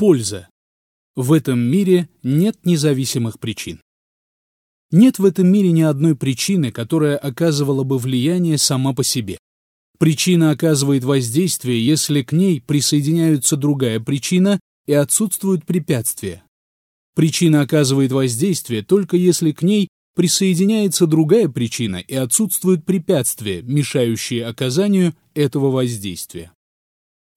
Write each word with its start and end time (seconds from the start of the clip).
Польза. 0.00 0.48
В 1.14 1.30
этом 1.30 1.58
мире 1.60 2.08
нет 2.22 2.56
независимых 2.64 3.38
причин. 3.38 3.82
Нет 4.90 5.18
в 5.18 5.26
этом 5.26 5.46
мире 5.48 5.72
ни 5.72 5.82
одной 5.82 6.16
причины, 6.16 6.72
которая 6.72 7.18
оказывала 7.18 7.84
бы 7.84 7.98
влияние 7.98 8.56
сама 8.56 8.94
по 8.94 9.04
себе. 9.04 9.36
Причина 9.98 10.52
оказывает 10.52 11.04
воздействие, 11.04 11.84
если 11.84 12.22
к 12.22 12.32
ней 12.32 12.62
присоединяется 12.62 13.58
другая 13.58 14.00
причина 14.00 14.58
и 14.86 14.94
отсутствуют 14.94 15.66
препятствия. 15.66 16.44
Причина 17.14 17.60
оказывает 17.60 18.10
воздействие 18.10 18.82
только 18.82 19.18
если 19.18 19.52
к 19.52 19.60
ней 19.60 19.88
присоединяется 20.16 21.06
другая 21.06 21.50
причина 21.50 21.96
и 21.96 22.14
отсутствуют 22.14 22.86
препятствия, 22.86 23.60
мешающие 23.60 24.46
оказанию 24.46 25.14
этого 25.34 25.70
воздействия. 25.70 26.52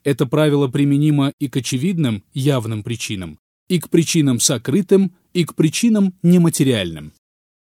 Это 0.04 0.26
правило 0.26 0.68
применимо 0.68 1.34
и 1.40 1.48
к 1.48 1.58
очевидным, 1.58 2.24
явным 2.34 2.84
причинам, 2.84 3.40
и 3.70 3.80
к 3.80 3.90
причинам 3.90 4.40
сокрытым, 4.40 5.16
и 5.34 5.46
к 5.46 5.56
причинам 5.56 6.14
нематериальным. 6.22 7.14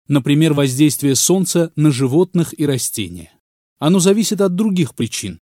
Например, 0.07 0.53
воздействие 0.53 1.15
Солнца 1.15 1.71
на 1.75 1.91
животных 1.91 2.57
и 2.57 2.65
растения. 2.65 3.31
Оно 3.79 3.99
зависит 3.99 4.41
от 4.41 4.55
других 4.55 4.95
причин, 4.95 5.39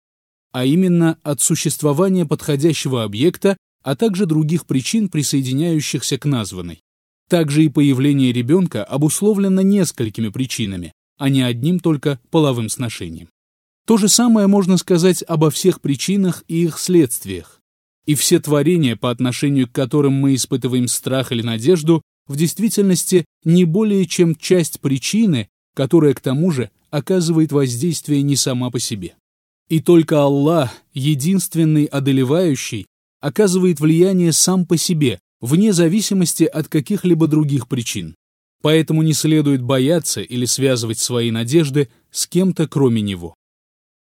а 0.51 0.65
именно 0.65 1.17
от 1.23 1.41
существования 1.41 2.25
подходящего 2.25 3.03
объекта, 3.03 3.57
а 3.83 3.95
также 3.95 4.25
других 4.25 4.65
причин, 4.65 5.09
присоединяющихся 5.09 6.17
к 6.17 6.25
названной. 6.25 6.81
Также 7.29 7.65
и 7.65 7.69
появление 7.69 8.31
ребенка 8.31 8.83
обусловлено 8.83 9.61
несколькими 9.61 10.29
причинами, 10.29 10.93
а 11.17 11.29
не 11.29 11.41
одним 11.41 11.79
только 11.79 12.19
половым 12.29 12.69
сношением. 12.69 13.29
То 13.87 13.95
же 13.95 14.09
самое 14.09 14.47
можно 14.47 14.75
сказать 14.75 15.23
обо 15.29 15.49
всех 15.49 15.79
причинах 15.79 16.43
и 16.49 16.65
их 16.65 16.77
следствиях. 16.77 17.61
И 18.05 18.15
все 18.15 18.41
творения, 18.41 18.97
по 18.97 19.09
отношению 19.09 19.69
к 19.69 19.71
которым 19.71 20.11
мы 20.11 20.35
испытываем 20.35 20.89
страх 20.89 21.31
или 21.31 21.41
надежду, 21.41 22.01
в 22.27 22.35
действительности 22.35 23.23
не 23.45 23.63
более 23.63 24.05
чем 24.05 24.35
часть 24.35 24.81
причины, 24.81 25.47
которая 25.73 26.13
к 26.13 26.19
тому 26.19 26.51
же 26.51 26.69
оказывает 26.89 27.53
воздействие 27.53 28.23
не 28.23 28.35
сама 28.35 28.71
по 28.71 28.79
себе. 28.79 29.15
И 29.69 29.79
только 29.79 30.21
Аллах, 30.21 30.73
единственный 30.93 31.85
одолевающий, 31.85 32.87
оказывает 33.21 33.79
влияние 33.79 34.33
сам 34.33 34.65
по 34.65 34.75
себе, 34.75 35.19
вне 35.39 35.71
зависимости 35.71 36.43
от 36.43 36.67
каких-либо 36.67 37.27
других 37.27 37.69
причин. 37.69 38.15
Поэтому 38.61 39.01
не 39.01 39.13
следует 39.13 39.61
бояться 39.61 40.19
или 40.19 40.43
связывать 40.43 40.99
свои 40.99 41.31
надежды 41.31 41.87
с 42.11 42.27
кем-то 42.27 42.67
кроме 42.67 43.01
него. 43.01 43.33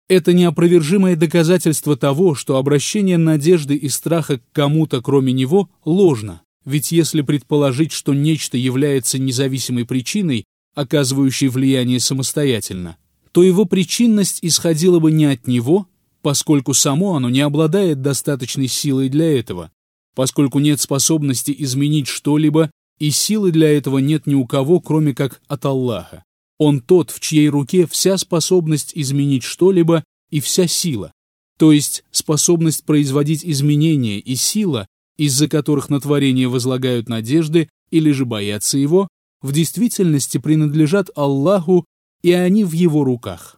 Это 0.09 0.33
неопровержимое 0.33 1.17
доказательство 1.17 1.97
того, 1.97 2.35
что 2.35 2.57
обращение 2.57 3.19
надежды 3.19 3.75
и 3.75 3.89
страха 3.89 4.39
к 4.39 4.43
кому-то, 4.53 5.03
кроме 5.03 5.33
него, 5.33 5.69
ложно. 5.85 6.43
Ведь 6.65 6.93
если 6.93 7.23
предположить, 7.23 7.93
что 7.93 8.15
нечто 8.15 8.57
является 8.57 9.19
независимой 9.19 9.85
причиной, 9.85 10.45
оказывающей 10.75 11.49
влияние 11.49 11.99
самостоятельно, 11.99 12.97
то 13.33 13.43
его 13.43 13.65
причинность 13.65 14.39
исходила 14.43 15.01
бы 15.01 15.11
не 15.11 15.27
от 15.27 15.47
него, 15.47 15.89
поскольку 16.23 16.75
само 16.75 17.17
оно 17.17 17.29
не 17.29 17.41
обладает 17.41 18.03
достаточной 18.03 18.69
силой 18.69 19.09
для 19.09 19.39
этого, 19.39 19.71
поскольку 20.15 20.59
нет 20.61 20.81
способности 20.81 21.55
изменить 21.59 22.09
что-либо, 22.09 22.71
и 22.99 23.11
силы 23.11 23.51
для 23.51 23.77
этого 23.77 23.99
нет 23.99 24.27
ни 24.27 24.35
у 24.35 24.47
кого, 24.47 24.81
кроме 24.81 25.15
как 25.15 25.41
от 25.49 25.65
Аллаха. 25.65 26.25
Он 26.59 26.81
тот, 26.81 27.11
в 27.11 27.21
чьей 27.21 27.49
руке 27.49 27.87
вся 27.87 28.17
способность 28.17 28.93
изменить 28.95 29.43
что-либо 29.43 30.05
и 30.31 30.41
вся 30.41 30.67
сила, 30.67 31.13
то 31.59 31.73
есть 31.73 32.05
способность 32.11 32.85
производить 32.85 33.45
изменения 33.45 34.19
и 34.19 34.35
сила, 34.37 34.87
из-за 35.17 35.49
которых 35.49 35.89
на 35.89 36.01
творение 36.01 36.49
возлагают 36.49 37.09
надежды 37.09 37.69
или 37.91 38.11
же 38.11 38.25
боятся 38.25 38.79
его, 38.79 39.09
в 39.43 39.53
действительности 39.53 40.39
принадлежат 40.39 41.11
Аллаху, 41.15 41.85
и 42.23 42.33
они 42.33 42.65
в 42.65 42.73
его 42.73 43.05
руках. 43.05 43.57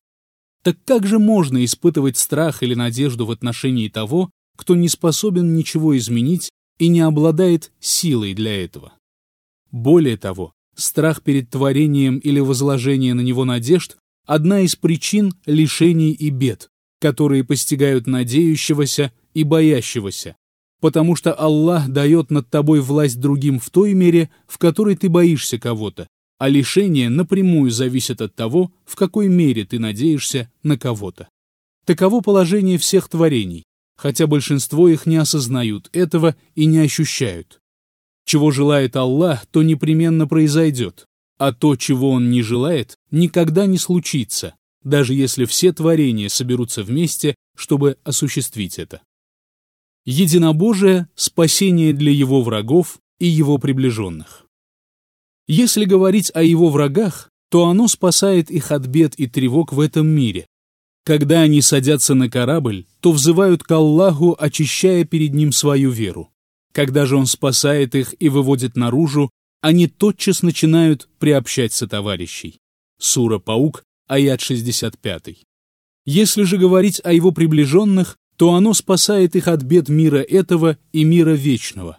Так 0.62 0.76
как 0.84 1.06
же 1.06 1.18
можно 1.18 1.64
испытывать 1.64 2.18
страх 2.18 2.62
или 2.62 2.74
надежду 2.74 3.26
в 3.26 3.30
отношении 3.30 3.88
того, 3.88 4.30
кто 4.56 4.74
не 4.74 4.88
способен 4.88 5.54
ничего 5.54 5.96
изменить 5.96 6.50
и 6.78 6.88
не 6.88 7.00
обладает 7.00 7.72
силой 7.80 8.34
для 8.34 8.64
этого? 8.64 8.92
Более 9.70 10.16
того, 10.16 10.52
страх 10.78 11.22
перед 11.22 11.50
творением 11.50 12.18
или 12.18 12.40
возложение 12.40 13.14
на 13.14 13.20
него 13.20 13.44
надежд– 13.44 13.96
одна 14.26 14.60
из 14.60 14.76
причин 14.76 15.32
лишений 15.46 16.12
и 16.12 16.30
бед, 16.30 16.70
которые 17.00 17.44
постигают 17.44 18.06
надеющегося 18.06 19.12
и 19.34 19.44
боящегося, 19.44 20.36
потому 20.80 21.16
что 21.16 21.32
Аллах 21.32 21.88
дает 21.88 22.30
над 22.30 22.48
тобой 22.50 22.80
власть 22.80 23.20
другим 23.20 23.58
в 23.58 23.70
той 23.70 23.94
мере, 23.94 24.30
в 24.46 24.58
которой 24.58 24.96
ты 24.96 25.08
боишься 25.08 25.58
кого-то, 25.58 26.08
а 26.38 26.48
лишение 26.48 27.08
напрямую 27.08 27.70
зависит 27.70 28.20
от 28.20 28.34
того, 28.34 28.72
в 28.84 28.96
какой 28.96 29.28
мере 29.28 29.64
ты 29.64 29.78
надеешься 29.78 30.50
на 30.62 30.78
кого-то. 30.78 31.28
Таково 31.84 32.20
положение 32.20 32.78
всех 32.78 33.08
творений, 33.08 33.64
хотя 33.96 34.26
большинство 34.26 34.88
их 34.88 35.06
не 35.06 35.16
осознают 35.16 35.88
этого 35.92 36.36
и 36.54 36.66
не 36.66 36.78
ощущают. 36.78 37.60
Чего 38.28 38.50
желает 38.50 38.94
Аллах, 38.94 39.46
то 39.46 39.62
непременно 39.62 40.28
произойдет, 40.28 41.06
а 41.38 41.54
то, 41.54 41.76
чего 41.76 42.10
Он 42.10 42.28
не 42.28 42.42
желает, 42.42 42.98
никогда 43.10 43.64
не 43.64 43.78
случится, 43.78 44.54
даже 44.84 45.14
если 45.14 45.46
все 45.46 45.72
творения 45.72 46.28
соберутся 46.28 46.82
вместе, 46.82 47.34
чтобы 47.56 47.96
осуществить 48.04 48.78
это. 48.78 49.00
Единобожие– 50.04 51.08
спасение 51.14 51.94
для 51.94 52.12
его 52.12 52.42
врагов 52.42 52.98
и 53.18 53.26
его 53.26 53.56
приближенных. 53.56 54.44
Если 55.46 55.86
говорить 55.86 56.30
о 56.34 56.42
его 56.42 56.68
врагах, 56.68 57.30
то 57.50 57.64
оно 57.64 57.88
спасает 57.88 58.50
их 58.50 58.72
от 58.72 58.86
бед 58.88 59.14
и 59.14 59.26
тревог 59.26 59.72
в 59.72 59.80
этом 59.80 60.06
мире. 60.06 60.46
Когда 61.02 61.40
они 61.40 61.62
садятся 61.62 62.14
на 62.14 62.28
корабль, 62.28 62.84
то 63.00 63.12
взывают 63.12 63.62
к 63.62 63.70
Аллаху, 63.70 64.36
очищая 64.38 65.06
перед 65.06 65.32
ним 65.32 65.50
свою 65.50 65.90
веру. 65.90 66.30
Когда 66.72 67.06
же 67.06 67.16
он 67.16 67.26
спасает 67.26 67.94
их 67.94 68.14
и 68.18 68.28
выводит 68.28 68.76
наружу, 68.76 69.30
они 69.60 69.88
тотчас 69.88 70.42
начинают 70.42 71.08
приобщать 71.18 71.72
сотоварищей. 71.72 72.60
Сура 72.98 73.38
Паук, 73.38 73.82
аят 74.06 74.40
65. 74.40 75.38
Если 76.06 76.42
же 76.44 76.56
говорить 76.56 77.00
о 77.04 77.12
его 77.12 77.32
приближенных, 77.32 78.16
то 78.36 78.54
оно 78.54 78.72
спасает 78.72 79.34
их 79.36 79.48
от 79.48 79.62
бед 79.62 79.88
мира 79.88 80.18
этого 80.18 80.78
и 80.92 81.04
мира 81.04 81.32
вечного. 81.32 81.98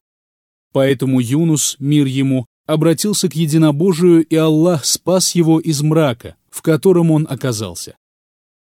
Поэтому 0.72 1.20
Юнус, 1.20 1.76
мир 1.80 2.06
ему, 2.06 2.46
обратился 2.66 3.30
к 3.30 3.36
единобожию, 3.36 4.26
и 4.26 4.36
Аллах 4.36 4.86
спас 4.86 5.36
его 5.36 5.60
из 5.60 5.82
мрака, 5.82 6.36
в 6.50 6.62
котором 6.62 7.12
он 7.12 7.28
оказался. 7.30 7.98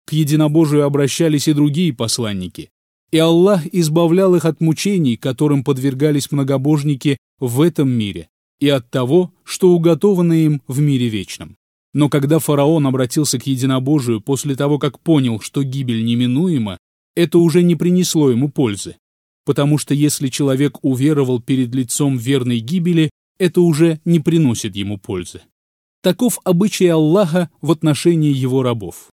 К 0.06 0.12
единобожию 0.12 0.84
обращались 0.84 1.48
и 1.48 1.52
другие 1.52 1.92
посланники, 1.92 2.70
и 3.10 3.18
Аллах 3.18 3.66
избавлял 3.72 4.34
их 4.34 4.44
от 4.44 4.60
мучений, 4.60 5.16
которым 5.16 5.64
подвергались 5.64 6.30
многобожники 6.30 7.18
в 7.38 7.60
этом 7.60 7.88
мире, 7.88 8.28
и 8.60 8.68
от 8.68 8.90
того, 8.90 9.32
что 9.44 9.70
уготовано 9.70 10.32
им 10.32 10.62
в 10.68 10.80
мире 10.80 11.08
вечном. 11.08 11.56
Но 11.94 12.08
когда 12.08 12.38
фараон 12.38 12.86
обратился 12.86 13.38
к 13.38 13.46
единобожию 13.46 14.20
после 14.20 14.54
того, 14.56 14.78
как 14.78 15.00
понял, 15.00 15.40
что 15.40 15.62
гибель 15.62 16.04
неминуема, 16.04 16.78
это 17.16 17.38
уже 17.38 17.62
не 17.62 17.76
принесло 17.76 18.30
ему 18.30 18.50
пользы, 18.50 18.96
потому 19.44 19.78
что 19.78 19.94
если 19.94 20.28
человек 20.28 20.78
уверовал 20.82 21.40
перед 21.40 21.74
лицом 21.74 22.18
верной 22.18 22.60
гибели, 22.60 23.10
это 23.38 23.60
уже 23.60 24.00
не 24.04 24.20
приносит 24.20 24.76
ему 24.76 24.98
пользы. 24.98 25.42
Таков 26.02 26.38
обычай 26.44 26.86
Аллаха 26.86 27.50
в 27.60 27.72
отношении 27.72 28.32
его 28.32 28.62
рабов. 28.62 29.08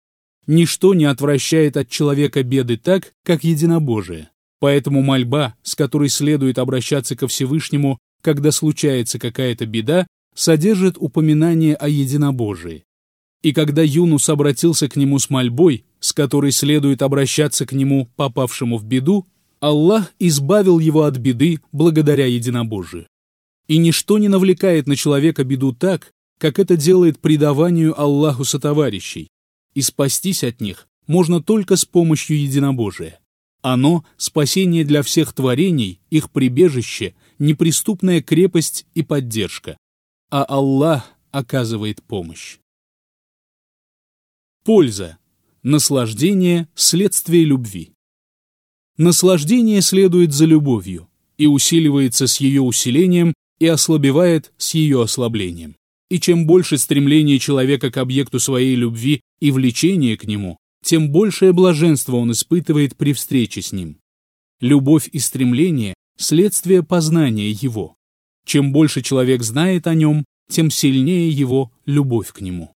Ничто 0.45 0.93
не 0.93 1.05
отвращает 1.05 1.77
от 1.77 1.89
человека 1.89 2.43
беды 2.43 2.77
так, 2.77 3.13
как 3.23 3.43
единобожие. 3.43 4.29
Поэтому 4.59 5.01
мольба, 5.01 5.55
с 5.63 5.75
которой 5.75 6.09
следует 6.09 6.57
обращаться 6.57 7.15
ко 7.15 7.27
Всевышнему, 7.27 7.99
когда 8.21 8.51
случается 8.51 9.19
какая-то 9.19 9.65
беда, 9.65 10.07
содержит 10.35 10.95
упоминание 10.97 11.75
о 11.75 11.87
единобожии. 11.87 12.83
И 13.41 13.51
когда 13.51 13.81
Юнус 13.81 14.29
обратился 14.29 14.87
к 14.87 14.95
нему 14.95 15.19
с 15.19 15.29
мольбой, 15.29 15.85
с 15.99 16.13
которой 16.13 16.51
следует 16.51 17.01
обращаться 17.01 17.65
к 17.65 17.73
нему, 17.73 18.09
попавшему 18.15 18.77
в 18.77 18.85
беду, 18.85 19.27
Аллах 19.59 20.13
избавил 20.19 20.79
его 20.79 21.03
от 21.03 21.17
беды 21.17 21.59
благодаря 21.71 22.25
единобожию. 22.25 23.07
И 23.67 23.77
ничто 23.77 24.17
не 24.17 24.27
навлекает 24.27 24.87
на 24.87 24.95
человека 24.95 25.43
беду 25.43 25.73
так, 25.73 26.11
как 26.37 26.59
это 26.59 26.75
делает 26.75 27.19
предаванию 27.19 27.99
Аллаху 27.99 28.43
сотоварищей, 28.43 29.29
и 29.73 29.81
спастись 29.81 30.43
от 30.43 30.61
них 30.61 30.87
можно 31.07 31.41
только 31.41 31.75
с 31.75 31.85
помощью 31.85 32.39
единобожия. 32.39 33.19
Оно– 33.61 34.05
спасение 34.17 34.83
для 34.83 35.03
всех 35.03 35.33
творений, 35.33 36.01
их 36.09 36.31
прибежище, 36.31 37.15
неприступная 37.39 38.21
крепость 38.21 38.85
и 38.93 39.03
поддержка. 39.03 39.77
А 40.29 40.43
Аллах 40.43 41.13
оказывает 41.31 42.03
помощь. 42.03 42.57
Польза. 44.63 45.17
Наслаждение– 45.61 46.67
следствие 46.75 47.45
любви. 47.45 47.93
Наслаждение 48.97 49.81
следует 49.81 50.33
за 50.33 50.45
любовью, 50.45 51.09
и 51.37 51.47
усиливается 51.47 52.27
с 52.27 52.37
ее 52.37 52.61
усилением 52.61 53.33
и 53.59 53.67
ослабевает 53.67 54.53
с 54.57 54.73
ее 54.73 55.01
ослаблением. 55.01 55.75
И 56.13 56.19
чем 56.19 56.45
больше 56.45 56.77
стремление 56.77 57.39
человека 57.39 57.89
к 57.89 57.97
объекту 57.97 58.39
своей 58.39 58.75
любви 58.75 59.21
и 59.39 59.49
влечение 59.49 60.15
к 60.15 60.25
нему, 60.25 60.59
тем 60.85 61.09
большее 61.09 61.53
блаженство 61.53 62.17
он 62.17 62.33
испытывает 62.33 62.95
при 62.95 63.13
встрече 63.13 63.63
с 63.63 63.71
ним. 63.71 63.97
Любовь 64.61 65.09
и 65.11 65.17
стремление– 65.17 65.95
следствие 66.19 66.83
познания 66.83 67.49
его. 67.49 67.95
Чем 68.45 68.71
больше 68.71 69.01
человек 69.01 69.41
знает 69.41 69.87
о 69.87 69.95
нем, 69.95 70.23
тем 70.51 70.69
сильнее 70.69 71.31
его 71.31 71.71
любовь 71.87 72.31
к 72.31 72.41
нему. 72.41 72.73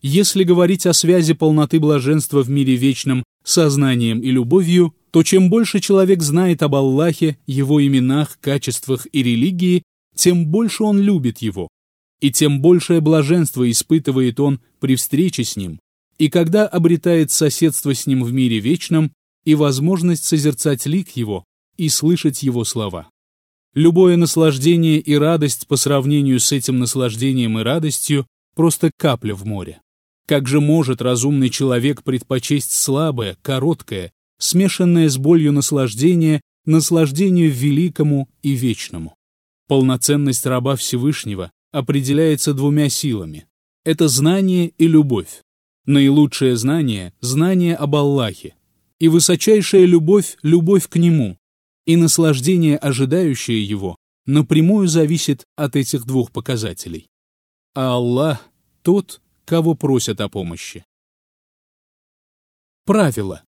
Если 0.00 0.44
говорить 0.44 0.86
о 0.86 0.92
связи 0.92 1.34
полноты 1.34 1.80
блаженства 1.80 2.44
в 2.44 2.48
мире 2.48 2.76
вечном 2.76 3.24
сознанием 3.42 4.20
и 4.20 4.30
любовью, 4.30 4.94
то 5.10 5.24
чем 5.24 5.50
больше 5.50 5.80
человек 5.80 6.22
знает 6.22 6.62
об 6.62 6.76
Аллахе, 6.76 7.38
его 7.44 7.84
именах, 7.84 8.38
качествах 8.40 9.08
и 9.10 9.24
религии, 9.24 9.82
тем 10.14 10.46
больше 10.46 10.84
он 10.84 11.00
любит 11.00 11.38
его, 11.38 11.66
и 12.20 12.30
тем 12.30 12.60
большее 12.60 13.00
блаженство 13.00 13.68
испытывает 13.70 14.40
он 14.40 14.60
при 14.80 14.96
встрече 14.96 15.44
с 15.44 15.56
ним, 15.56 15.78
и 16.18 16.28
когда 16.28 16.66
обретает 16.66 17.30
соседство 17.30 17.94
с 17.94 18.06
ним 18.06 18.24
в 18.24 18.32
мире 18.32 18.58
вечном 18.58 19.12
и 19.44 19.54
возможность 19.54 20.24
созерцать 20.24 20.86
лик 20.86 21.10
его 21.10 21.44
и 21.76 21.88
слышать 21.88 22.42
его 22.42 22.64
слова. 22.64 23.08
Любое 23.74 24.16
наслаждение 24.16 24.98
и 24.98 25.14
радость 25.14 25.68
по 25.68 25.76
сравнению 25.76 26.40
с 26.40 26.50
этим 26.52 26.78
наслаждением 26.78 27.58
и 27.58 27.62
радостью 27.62 28.26
просто 28.54 28.90
капля 28.96 29.34
в 29.34 29.44
море. 29.44 29.80
Как 30.26 30.48
же 30.48 30.60
может 30.60 31.00
разумный 31.00 31.48
человек 31.48 32.02
предпочесть 32.02 32.72
слабое, 32.72 33.36
короткое, 33.40 34.12
смешанное 34.38 35.08
с 35.08 35.16
болью 35.16 35.52
наслаждение, 35.52 36.40
наслаждению 36.66 37.50
великому 37.50 38.28
и 38.42 38.52
вечному? 38.52 39.14
Полноценность 39.68 40.44
раба 40.44 40.76
Всевышнего 40.76 41.50
определяется 41.72 42.54
двумя 42.54 42.88
силами. 42.88 43.46
Это 43.84 44.08
знание 44.08 44.68
и 44.78 44.86
любовь. 44.86 45.42
Наилучшее 45.86 46.56
знание– 46.56 47.14
знание 47.20 47.74
об 47.74 47.96
Аллахе. 47.96 48.54
И 48.98 49.08
высочайшая 49.08 49.84
любовь– 49.84 50.36
любовь 50.42 50.88
к 50.88 50.96
Нему. 50.96 51.38
И 51.86 51.96
наслаждение, 51.96 52.76
ожидающее 52.76 53.62
Его, 53.62 53.96
напрямую 54.26 54.88
зависит 54.88 55.44
от 55.56 55.76
этих 55.76 56.04
двух 56.04 56.30
показателей. 56.32 57.06
А 57.74 57.94
Аллах– 57.94 58.46
тот, 58.82 59.22
кого 59.44 59.74
просят 59.74 60.20
о 60.20 60.28
помощи. 60.28 60.84
Правило. 62.84 63.42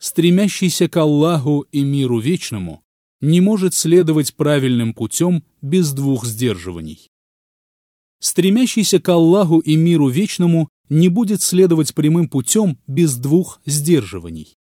Стремящийся 0.00 0.88
к 0.88 0.96
Аллаху 0.96 1.66
и 1.70 1.82
миру 1.82 2.18
вечному 2.18 2.82
не 3.20 3.40
может 3.40 3.74
следовать 3.74 4.34
правильным 4.34 4.92
путем 4.92 5.44
без 5.62 5.92
двух 5.92 6.26
сдерживаний. 6.26 7.10
Стремящийся 8.24 9.00
к 9.00 9.08
Аллаху 9.10 9.58
и 9.58 9.76
миру 9.76 10.08
вечному 10.08 10.70
не 10.88 11.10
будет 11.10 11.42
следовать 11.42 11.92
прямым 11.94 12.26
путем 12.26 12.78
без 12.86 13.16
двух 13.16 13.60
сдерживаний. 13.66 14.56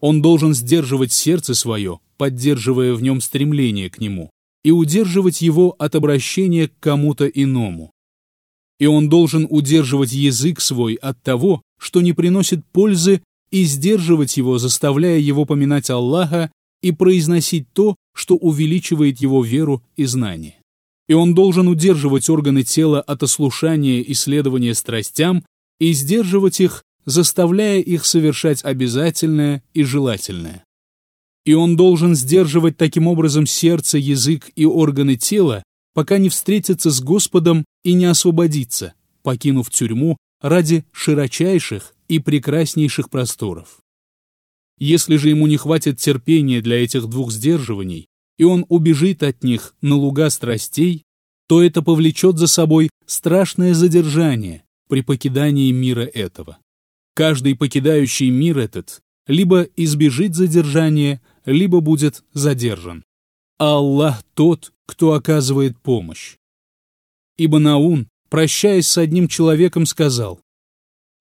Он 0.00 0.20
должен 0.20 0.52
сдерживать 0.52 1.12
сердце 1.12 1.54
свое, 1.54 2.00
поддерживая 2.16 2.94
в 2.94 3.02
нем 3.02 3.20
стремление 3.20 3.88
к 3.88 4.00
нему, 4.00 4.30
и 4.64 4.72
удерживать 4.72 5.42
его 5.42 5.76
от 5.78 5.94
обращения 5.94 6.66
к 6.66 6.72
кому-то 6.80 7.28
иному. 7.28 7.92
И 8.80 8.86
он 8.86 9.08
должен 9.08 9.46
удерживать 9.48 10.10
язык 10.10 10.60
свой 10.60 10.94
от 10.94 11.22
того, 11.22 11.62
что 11.78 12.00
не 12.00 12.12
приносит 12.12 12.66
пользы, 12.66 13.22
и 13.52 13.62
сдерживать 13.62 14.36
его, 14.36 14.58
заставляя 14.58 15.20
его 15.20 15.44
поминать 15.44 15.88
Аллаха 15.88 16.50
и 16.82 16.90
произносить 16.90 17.72
то, 17.72 17.94
что 18.12 18.34
увеличивает 18.34 19.20
его 19.20 19.44
веру 19.44 19.84
и 19.94 20.04
знание 20.04 20.57
и 21.08 21.14
он 21.14 21.34
должен 21.34 21.68
удерживать 21.68 22.28
органы 22.28 22.62
тела 22.62 23.00
от 23.00 23.22
ослушания 23.22 24.00
и 24.00 24.14
следования 24.14 24.74
страстям 24.74 25.44
и 25.80 25.92
сдерживать 25.92 26.60
их, 26.60 26.84
заставляя 27.06 27.80
их 27.80 28.04
совершать 28.04 28.62
обязательное 28.64 29.62
и 29.72 29.82
желательное. 29.82 30.64
И 31.46 31.54
он 31.54 31.76
должен 31.76 32.14
сдерживать 32.14 32.76
таким 32.76 33.06
образом 33.06 33.46
сердце, 33.46 33.96
язык 33.96 34.50
и 34.54 34.66
органы 34.66 35.16
тела, 35.16 35.62
пока 35.94 36.18
не 36.18 36.28
встретится 36.28 36.90
с 36.90 37.00
Господом 37.00 37.64
и 37.84 37.94
не 37.94 38.04
освободится, 38.04 38.92
покинув 39.22 39.70
тюрьму 39.70 40.18
ради 40.42 40.84
широчайших 40.92 41.94
и 42.08 42.18
прекраснейших 42.18 43.08
просторов. 43.08 43.78
Если 44.78 45.16
же 45.16 45.30
ему 45.30 45.46
не 45.46 45.56
хватит 45.56 45.98
терпения 45.98 46.60
для 46.60 46.84
этих 46.84 47.06
двух 47.06 47.32
сдерживаний, 47.32 48.06
и 48.38 48.44
он 48.44 48.64
убежит 48.68 49.22
от 49.22 49.44
них 49.44 49.74
на 49.82 49.96
луга 49.96 50.30
страстей, 50.30 51.04
то 51.48 51.62
это 51.62 51.82
повлечет 51.82 52.38
за 52.38 52.46
собой 52.46 52.88
страшное 53.04 53.74
задержание 53.74 54.64
при 54.88 55.02
покидании 55.02 55.70
мира 55.72 56.02
этого. 56.02 56.58
Каждый 57.14 57.56
покидающий 57.56 58.30
мир 58.30 58.58
этот 58.58 59.00
либо 59.26 59.62
избежит 59.76 60.34
задержания, 60.34 61.20
либо 61.44 61.80
будет 61.80 62.24
задержан. 62.32 63.04
А 63.58 63.74
Аллах 63.76 64.22
тот, 64.34 64.72
кто 64.86 65.12
оказывает 65.12 65.78
помощь. 65.78 66.36
Ибо 67.36 67.58
Наун, 67.58 68.08
прощаясь 68.30 68.88
с 68.88 68.96
одним 68.96 69.28
человеком, 69.28 69.84
сказал, 69.84 70.40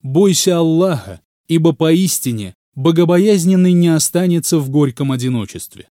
«Бойся 0.02 0.60
Аллаха, 0.60 1.22
ибо 1.48 1.74
поистине 1.74 2.54
богобоязненный 2.76 3.74
не 3.74 3.90
останется 3.90 4.60
в 4.60 4.70
горьком 4.70 5.12
одиночестве». 5.12 5.90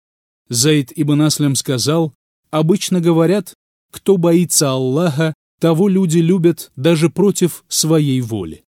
Заид 0.51 0.91
ибн 0.97 1.21
Аслям 1.21 1.55
сказал, 1.55 2.13
обычно 2.49 2.99
говорят, 2.99 3.53
кто 3.89 4.17
боится 4.17 4.71
Аллаха, 4.71 5.33
того 5.61 5.87
люди 5.87 6.17
любят 6.17 6.73
даже 6.75 7.09
против 7.09 7.63
своей 7.69 8.19
воли. 8.19 8.65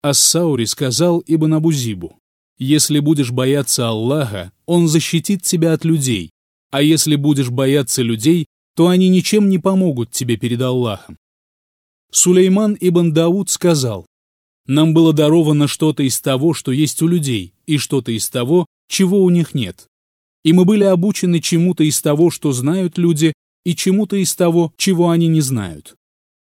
Ассаури 0.00 0.64
сказал 0.64 1.22
Ибн 1.26 1.52
Абузибу, 1.52 2.18
«Если 2.56 3.00
будешь 3.00 3.32
бояться 3.32 3.86
Аллаха, 3.86 4.50
Он 4.64 4.88
защитит 4.88 5.42
тебя 5.42 5.74
от 5.74 5.84
людей, 5.84 6.30
а 6.70 6.80
если 6.80 7.16
будешь 7.16 7.50
бояться 7.50 8.00
людей, 8.00 8.46
то 8.74 8.88
они 8.88 9.10
ничем 9.10 9.50
не 9.50 9.58
помогут 9.58 10.12
тебе 10.12 10.38
перед 10.38 10.62
Аллахом». 10.62 11.18
Сулейман 12.10 12.78
ибн 12.80 13.12
Дауд 13.12 13.50
сказал, 13.50 14.06
«Нам 14.66 14.94
было 14.94 15.12
даровано 15.12 15.68
что-то 15.68 16.02
из 16.02 16.18
того, 16.18 16.54
что 16.54 16.72
есть 16.72 17.02
у 17.02 17.06
людей, 17.06 17.52
и 17.66 17.76
что-то 17.76 18.10
из 18.10 18.30
того, 18.30 18.64
чего 18.88 19.22
у 19.22 19.28
них 19.28 19.52
нет 19.52 19.86
и 20.46 20.52
мы 20.52 20.64
были 20.64 20.84
обучены 20.84 21.40
чему-то 21.40 21.82
из 21.82 22.00
того, 22.00 22.30
что 22.30 22.52
знают 22.52 22.98
люди, 22.98 23.32
и 23.64 23.74
чему-то 23.74 24.14
из 24.14 24.32
того, 24.36 24.72
чего 24.76 25.10
они 25.10 25.26
не 25.26 25.40
знают. 25.40 25.96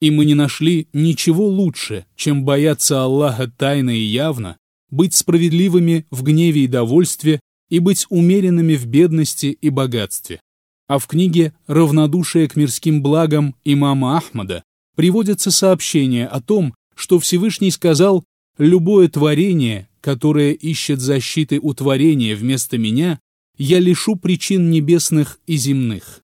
И 0.03 0.11
мы 0.11 0.26
не 0.26 0.35
нашли 0.35 0.88
ничего 0.93 1.47
лучше, 1.47 2.05
чем 2.15 2.45
бояться 2.45 3.03
Аллаха 3.03 3.50
тайно 3.50 3.88
и 3.88 4.03
явно, 4.03 4.59
быть 4.91 5.15
справедливыми 5.15 6.05
в 6.11 6.25
гневе 6.25 6.65
и 6.65 6.67
довольстве 6.67 7.41
и 7.71 7.79
быть 7.79 8.05
умеренными 8.11 8.75
в 8.75 8.85
бедности 8.85 9.47
и 9.47 9.71
богатстве. 9.71 10.43
А 10.88 10.99
в 10.99 11.07
книге 11.07 11.55
«Равнодушие 11.67 12.49
к 12.49 12.57
мирским 12.57 13.03
благам» 13.03 13.55
имама 13.65 14.19
Ахмада 14.19 14.62
приводится 14.95 15.50
сообщение 15.50 16.26
о 16.26 16.43
том, 16.43 16.75
что 16.95 17.19
Всевышний 17.19 17.71
сказал 17.71 18.25
«любое 18.59 19.09
творение, 19.09 19.88
которое 20.03 20.53
ищет 20.53 21.00
защиты 21.00 21.59
у 21.62 21.73
творения 21.73 22.37
вместо 22.37 22.76
меня, 22.76 23.21
я 23.59 23.81
лишу 23.81 24.17
причин 24.17 24.71
небесных 24.71 25.39
и 25.47 25.57
земных. 25.57 26.23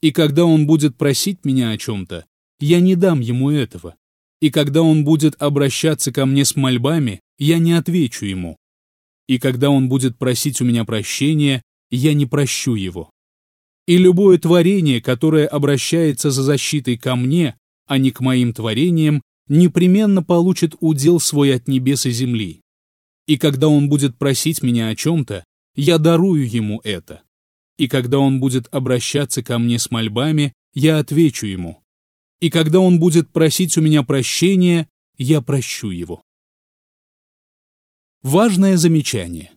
И 0.00 0.12
когда 0.12 0.44
он 0.44 0.66
будет 0.66 0.96
просить 0.96 1.44
меня 1.44 1.70
о 1.70 1.78
чем-то, 1.78 2.26
я 2.58 2.80
не 2.80 2.94
дам 2.94 3.20
ему 3.20 3.50
этого. 3.50 3.96
И 4.40 4.50
когда 4.50 4.82
он 4.82 5.04
будет 5.04 5.40
обращаться 5.40 6.12
ко 6.12 6.24
мне 6.24 6.44
с 6.44 6.56
мольбами, 6.56 7.20
я 7.38 7.58
не 7.58 7.72
отвечу 7.72 8.24
ему. 8.24 8.56
И 9.28 9.38
когда 9.38 9.70
он 9.70 9.88
будет 9.88 10.18
просить 10.18 10.60
у 10.60 10.64
меня 10.64 10.84
прощения, 10.84 11.62
я 11.90 12.14
не 12.14 12.26
прощу 12.26 12.74
его. 12.74 13.10
И 13.86 13.98
любое 13.98 14.38
творение, 14.38 15.02
которое 15.02 15.46
обращается 15.46 16.30
за 16.30 16.42
защитой 16.42 16.96
ко 16.96 17.16
мне, 17.16 17.56
а 17.86 17.98
не 17.98 18.10
к 18.10 18.20
моим 18.20 18.52
творениям, 18.54 19.22
непременно 19.48 20.22
получит 20.22 20.74
удел 20.80 21.20
свой 21.20 21.54
от 21.54 21.68
небес 21.68 22.06
и 22.06 22.10
земли. 22.10 22.62
И 23.26 23.36
когда 23.36 23.68
он 23.68 23.88
будет 23.88 24.16
просить 24.16 24.62
меня 24.62 24.88
о 24.88 24.96
чем-то, 24.96 25.44
я 25.74 25.98
дарую 25.98 26.48
ему 26.48 26.80
это. 26.84 27.22
И 27.76 27.88
когда 27.88 28.18
он 28.18 28.40
будет 28.40 28.68
обращаться 28.72 29.42
ко 29.42 29.58
мне 29.58 29.78
с 29.78 29.90
мольбами, 29.90 30.52
я 30.74 30.98
отвечу 30.98 31.46
ему. 31.46 31.82
И 32.40 32.50
когда 32.50 32.80
он 32.80 32.98
будет 32.98 33.30
просить 33.30 33.76
у 33.76 33.80
меня 33.80 34.02
прощения, 34.02 34.88
я 35.16 35.40
прощу 35.40 35.90
его. 35.90 36.22
Важное 38.22 38.76
замечание. 38.76 39.52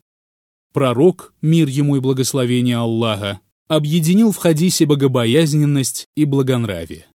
Пророк, 0.74 1.34
мир 1.41 1.67
ему 1.67 1.98
и 1.98 2.00
благословение 2.00 2.77
Аллаха, 2.77 3.41
объединил 3.67 4.32
в 4.32 4.38
хадисе 4.38 4.86
богобоязненность 4.86 6.08
и 6.15 6.25
благонравие. 6.25 7.05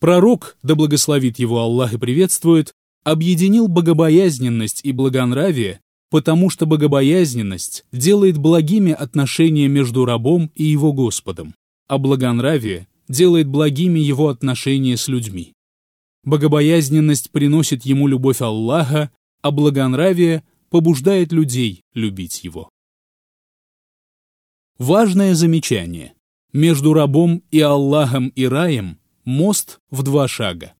Пророк, 0.00 0.56
да 0.62 0.74
благословит 0.74 1.38
его 1.38 1.60
Аллах 1.60 1.94
и 1.94 1.98
приветствует, 1.98 2.72
объединил 3.04 3.68
богобоязненность 3.68 4.80
и 4.84 4.92
благонравие 4.92 5.80
потому 6.12 6.50
что 6.50 6.66
богобоязненность 6.66 7.86
делает 7.90 8.36
благими 8.36 8.92
отношения 8.92 9.66
между 9.66 10.04
рабом 10.04 10.52
и 10.54 10.62
его 10.62 10.92
Господом, 10.92 11.54
а 11.88 11.96
благонравие 11.96 12.86
делает 13.08 13.48
благими 13.48 13.98
его 13.98 14.28
отношения 14.28 14.98
с 14.98 15.08
людьми. 15.08 15.54
Богобоязненность 16.22 17.30
приносит 17.30 17.86
ему 17.86 18.08
любовь 18.08 18.42
Аллаха, 18.42 19.10
а 19.40 19.50
благонравие 19.50 20.44
побуждает 20.68 21.32
людей 21.32 21.80
любить 21.94 22.44
его. 22.44 22.68
Важное 24.78 25.34
замечание. 25.34 26.12
Между 26.52 26.92
рабом 26.92 27.42
и 27.50 27.60
Аллахом 27.60 28.28
и 28.28 28.44
раем 28.44 28.98
мост 29.24 29.78
в 29.90 30.02
два 30.02 30.28
шага. 30.28 30.74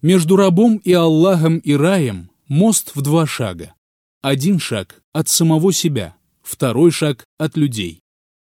Между 0.00 0.36
рабом 0.36 0.78
и 0.78 0.92
Аллахом 0.94 1.58
и 1.58 1.74
раем 1.74 2.30
мост 2.48 2.92
в 2.94 3.02
два 3.02 3.26
шага. 3.26 3.74
Один 4.22 4.60
шаг 4.60 5.02
от 5.12 5.28
самого 5.28 5.72
себя, 5.72 6.14
второй 6.42 6.92
шаг 6.92 7.24
от 7.38 7.56
людей. 7.56 8.02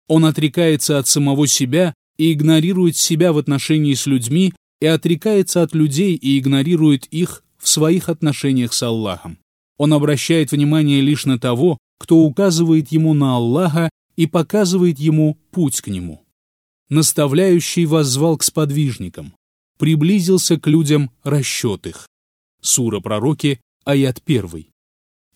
Он 0.06 0.24
отрекается 0.24 0.96
от 0.96 1.08
самого 1.08 1.48
себя 1.48 1.92
и 2.16 2.32
игнорирует 2.32 2.96
себя 2.96 3.32
в 3.32 3.38
отношении 3.38 3.94
с 3.94 4.06
людьми 4.06 4.54
и 4.80 4.86
отрекается 4.86 5.62
от 5.62 5.74
людей 5.74 6.14
и 6.14 6.38
игнорирует 6.38 7.06
их 7.06 7.42
в 7.58 7.68
своих 7.68 8.08
отношениях 8.08 8.72
с 8.72 8.80
Аллахом. 8.84 9.38
Он 9.76 9.92
обращает 9.92 10.52
внимание 10.52 11.00
лишь 11.00 11.26
на 11.26 11.36
того, 11.36 11.78
кто 11.98 12.18
указывает 12.18 12.92
ему 12.92 13.12
на 13.12 13.34
Аллаха 13.34 13.90
и 14.14 14.28
показывает 14.28 15.00
ему 15.00 15.36
путь 15.50 15.80
к 15.80 15.88
нему. 15.88 16.22
Наставляющий 16.90 17.86
воззвал 17.86 18.36
к 18.36 18.44
сподвижникам, 18.44 19.34
приблизился 19.78 20.60
к 20.60 20.68
людям 20.68 21.10
расчет 21.24 21.88
их. 21.88 22.06
Сура 22.62 23.00
пророки, 23.00 23.58
аят 23.84 24.22
1. 24.24 24.66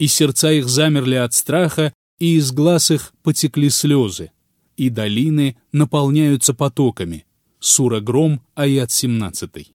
И 0.01 0.07
сердца 0.07 0.51
их 0.51 0.67
замерли 0.67 1.17
от 1.17 1.35
страха, 1.35 1.93
и 2.19 2.37
из 2.37 2.53
глаз 2.53 2.91
их 2.91 3.13
потекли 3.23 3.69
слезы, 3.69 4.33
и 4.79 4.89
долины 4.89 5.59
наполняются 5.73 6.55
потоками. 6.55 7.27
Сура 7.59 8.01
Гром, 8.01 8.41
аят 8.55 8.91
17. 8.91 9.75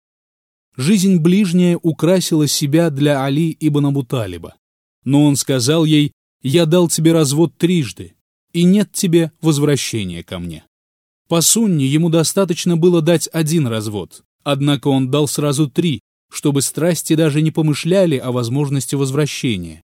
Жизнь 0.78 1.18
ближняя 1.18 1.78
украсила 1.80 2.48
себя 2.48 2.90
для 2.90 3.24
Али 3.24 3.56
ибн 3.60 3.86
Абу 3.86 4.04
Талиба. 4.04 4.56
Но 5.04 5.26
он 5.26 5.36
сказал 5.36 5.86
ей, 5.86 6.12
«Я 6.42 6.66
дал 6.66 6.88
тебе 6.88 7.14
развод 7.14 7.56
трижды, 7.56 8.16
и 8.52 8.64
нет 8.64 8.92
тебе 8.92 9.32
возвращения 9.42 10.24
ко 10.24 10.40
мне». 10.40 10.66
По 11.28 11.42
сунне 11.42 11.86
ему 11.86 12.10
достаточно 12.10 12.78
было 12.78 13.04
дать 13.04 13.30
один 13.32 13.68
развод, 13.68 14.24
однако 14.44 14.88
он 14.88 15.12
дал 15.12 15.28
сразу 15.28 15.70
три, 15.70 16.02
чтобы 16.32 16.64
страсти 16.64 17.14
даже 17.14 17.44
не 17.44 17.52
помышляли 17.52 18.18
о 18.18 18.32
возможности 18.32 18.96
возвращения. 18.96 19.84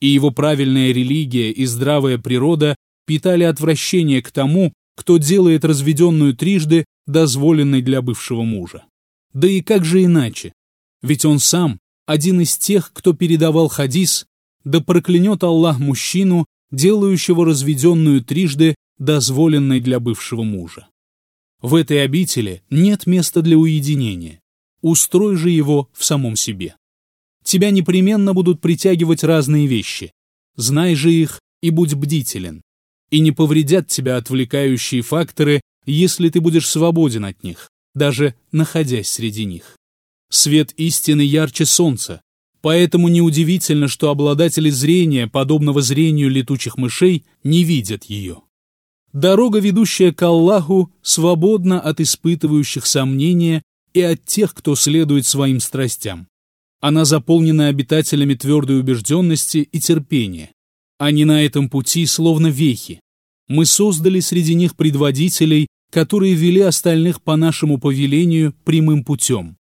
И 0.00 0.08
его 0.08 0.30
правильная 0.30 0.92
религия 0.92 1.50
и 1.50 1.64
здравая 1.66 2.18
природа 2.18 2.76
питали 3.06 3.44
отвращение 3.44 4.22
к 4.22 4.30
тому, 4.30 4.72
кто 4.96 5.18
делает 5.18 5.64
разведенную 5.64 6.36
трижды 6.36 6.84
дозволенной 7.06 7.82
для 7.82 8.02
бывшего 8.02 8.42
мужа. 8.42 8.84
Да 9.32 9.48
и 9.48 9.60
как 9.60 9.84
же 9.84 10.04
иначе? 10.04 10.52
Ведь 11.02 11.24
он 11.24 11.38
сам 11.38 11.78
один 12.06 12.40
из 12.40 12.56
тех, 12.56 12.92
кто 12.92 13.12
передавал 13.12 13.68
хадис, 13.68 14.26
да 14.64 14.80
проклянет 14.80 15.42
Аллах 15.44 15.78
мужчину, 15.78 16.46
делающего 16.70 17.44
разведенную 17.46 18.22
трижды 18.22 18.74
дозволенной 18.98 19.80
для 19.80 20.00
бывшего 20.00 20.42
мужа. 20.42 20.88
В 21.60 21.74
этой 21.74 22.04
обители 22.04 22.62
нет 22.70 23.06
места 23.06 23.42
для 23.42 23.56
уединения. 23.56 24.40
Устрой 24.80 25.36
же 25.36 25.50
его 25.50 25.88
в 25.92 26.04
самом 26.04 26.36
себе. 26.36 26.76
Тебя 27.48 27.70
непременно 27.70 28.34
будут 28.34 28.60
притягивать 28.60 29.24
разные 29.24 29.66
вещи. 29.66 30.12
Знай 30.56 30.94
же 30.94 31.10
их 31.10 31.40
и 31.62 31.70
будь 31.70 31.94
бдителен 31.94 32.60
и 33.10 33.20
не 33.20 33.32
повредят 33.32 33.88
тебя 33.88 34.18
отвлекающие 34.18 35.00
факторы, 35.00 35.62
если 35.86 36.28
ты 36.28 36.42
будешь 36.42 36.68
свободен 36.68 37.24
от 37.24 37.42
них, 37.42 37.70
даже 37.94 38.34
находясь 38.52 39.08
среди 39.08 39.46
них. 39.46 39.78
Свет 40.30 40.72
истины 40.72 41.22
ярче 41.22 41.64
солнца, 41.64 42.20
поэтому 42.60 43.08
неудивительно, 43.08 43.88
что 43.88 44.10
обладатели 44.10 44.68
зрения, 44.68 45.26
подобного 45.26 45.80
зрению 45.80 46.28
летучих 46.28 46.76
мышей, 46.76 47.24
не 47.44 47.64
видят 47.64 48.04
ее. 48.04 48.42
Дорога, 49.14 49.58
ведущая 49.58 50.12
к 50.12 50.20
Аллаху, 50.20 50.92
свободна 51.00 51.80
от 51.80 51.98
испытывающих 52.00 52.84
сомнения 52.84 53.62
и 53.94 54.02
от 54.02 54.22
тех, 54.26 54.52
кто 54.52 54.74
следует 54.74 55.24
своим 55.24 55.60
страстям. 55.60 56.28
Она 56.80 57.04
заполнена 57.04 57.68
обитателями 57.68 58.34
твердой 58.34 58.78
убежденности 58.80 59.58
и 59.58 59.80
терпения. 59.80 60.52
Они 60.98 61.24
на 61.24 61.44
этом 61.44 61.68
пути 61.68 62.06
словно 62.06 62.48
вехи. 62.48 63.00
Мы 63.48 63.66
создали 63.66 64.20
среди 64.20 64.54
них 64.54 64.76
предводителей, 64.76 65.68
которые 65.90 66.34
вели 66.34 66.60
остальных 66.60 67.22
по 67.22 67.36
нашему 67.36 67.78
повелению 67.78 68.54
прямым 68.64 69.04
путем, 69.04 69.56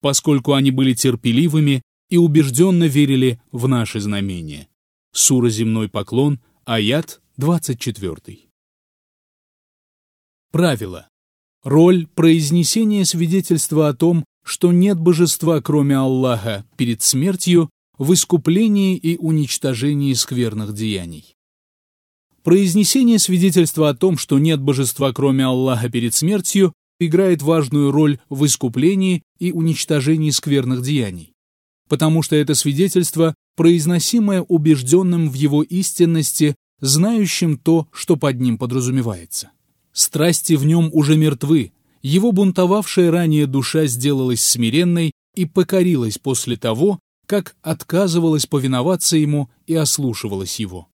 поскольку 0.00 0.54
они 0.54 0.70
были 0.70 0.94
терпеливыми 0.94 1.82
и 2.08 2.16
убежденно 2.16 2.84
верили 2.84 3.40
в 3.50 3.68
наши 3.68 4.00
знамения. 4.00 4.68
Сура 5.12 5.50
«Земной 5.50 5.88
поклон», 5.88 6.40
аят 6.64 7.20
24. 7.36 8.38
Правило. 10.50 11.08
Роль 11.64 12.06
произнесения 12.06 13.04
свидетельства 13.04 13.88
о 13.88 13.94
том, 13.94 14.24
что 14.44 14.72
нет 14.72 14.98
божества, 14.98 15.60
кроме 15.60 15.96
Аллаха, 15.96 16.64
перед 16.76 17.02
смертью 17.02 17.70
в 17.98 18.12
искуплении 18.12 18.96
и 18.96 19.16
уничтожении 19.16 20.12
скверных 20.14 20.74
деяний. 20.74 21.36
Произнесение 22.42 23.18
свидетельства 23.18 23.90
о 23.90 23.94
том, 23.94 24.18
что 24.18 24.38
нет 24.38 24.60
божества 24.60 25.12
кроме 25.12 25.44
Аллаха 25.44 25.88
перед 25.88 26.14
смертью, 26.14 26.72
играет 26.98 27.42
важную 27.42 27.90
роль 27.90 28.18
в 28.28 28.44
искуплении 28.44 29.22
и 29.38 29.52
уничтожении 29.52 30.30
скверных 30.30 30.82
деяний, 30.82 31.34
потому 31.88 32.22
что 32.22 32.36
это 32.36 32.54
свидетельство, 32.54 33.34
произносимое 33.56 34.42
убежденным 34.42 35.28
в 35.28 35.34
его 35.34 35.62
истинности, 35.62 36.54
знающим 36.80 37.58
то, 37.58 37.86
что 37.92 38.16
под 38.16 38.40
ним 38.40 38.58
подразумевается. 38.58 39.50
Страсти 39.92 40.54
в 40.54 40.64
нем 40.64 40.90
уже 40.92 41.16
мертвы, 41.16 41.72
его 42.02 42.32
бунтовавшая 42.32 43.10
ранее 43.10 43.46
душа 43.46 43.86
сделалась 43.86 44.42
смиренной 44.42 45.12
и 45.34 45.46
покорилась 45.46 46.18
после 46.18 46.56
того, 46.56 46.98
как 47.26 47.56
отказывалась 47.62 48.46
повиноваться 48.46 49.16
ему 49.16 49.48
и 49.66 49.74
ослушивалась 49.74 50.58
его. 50.60 50.88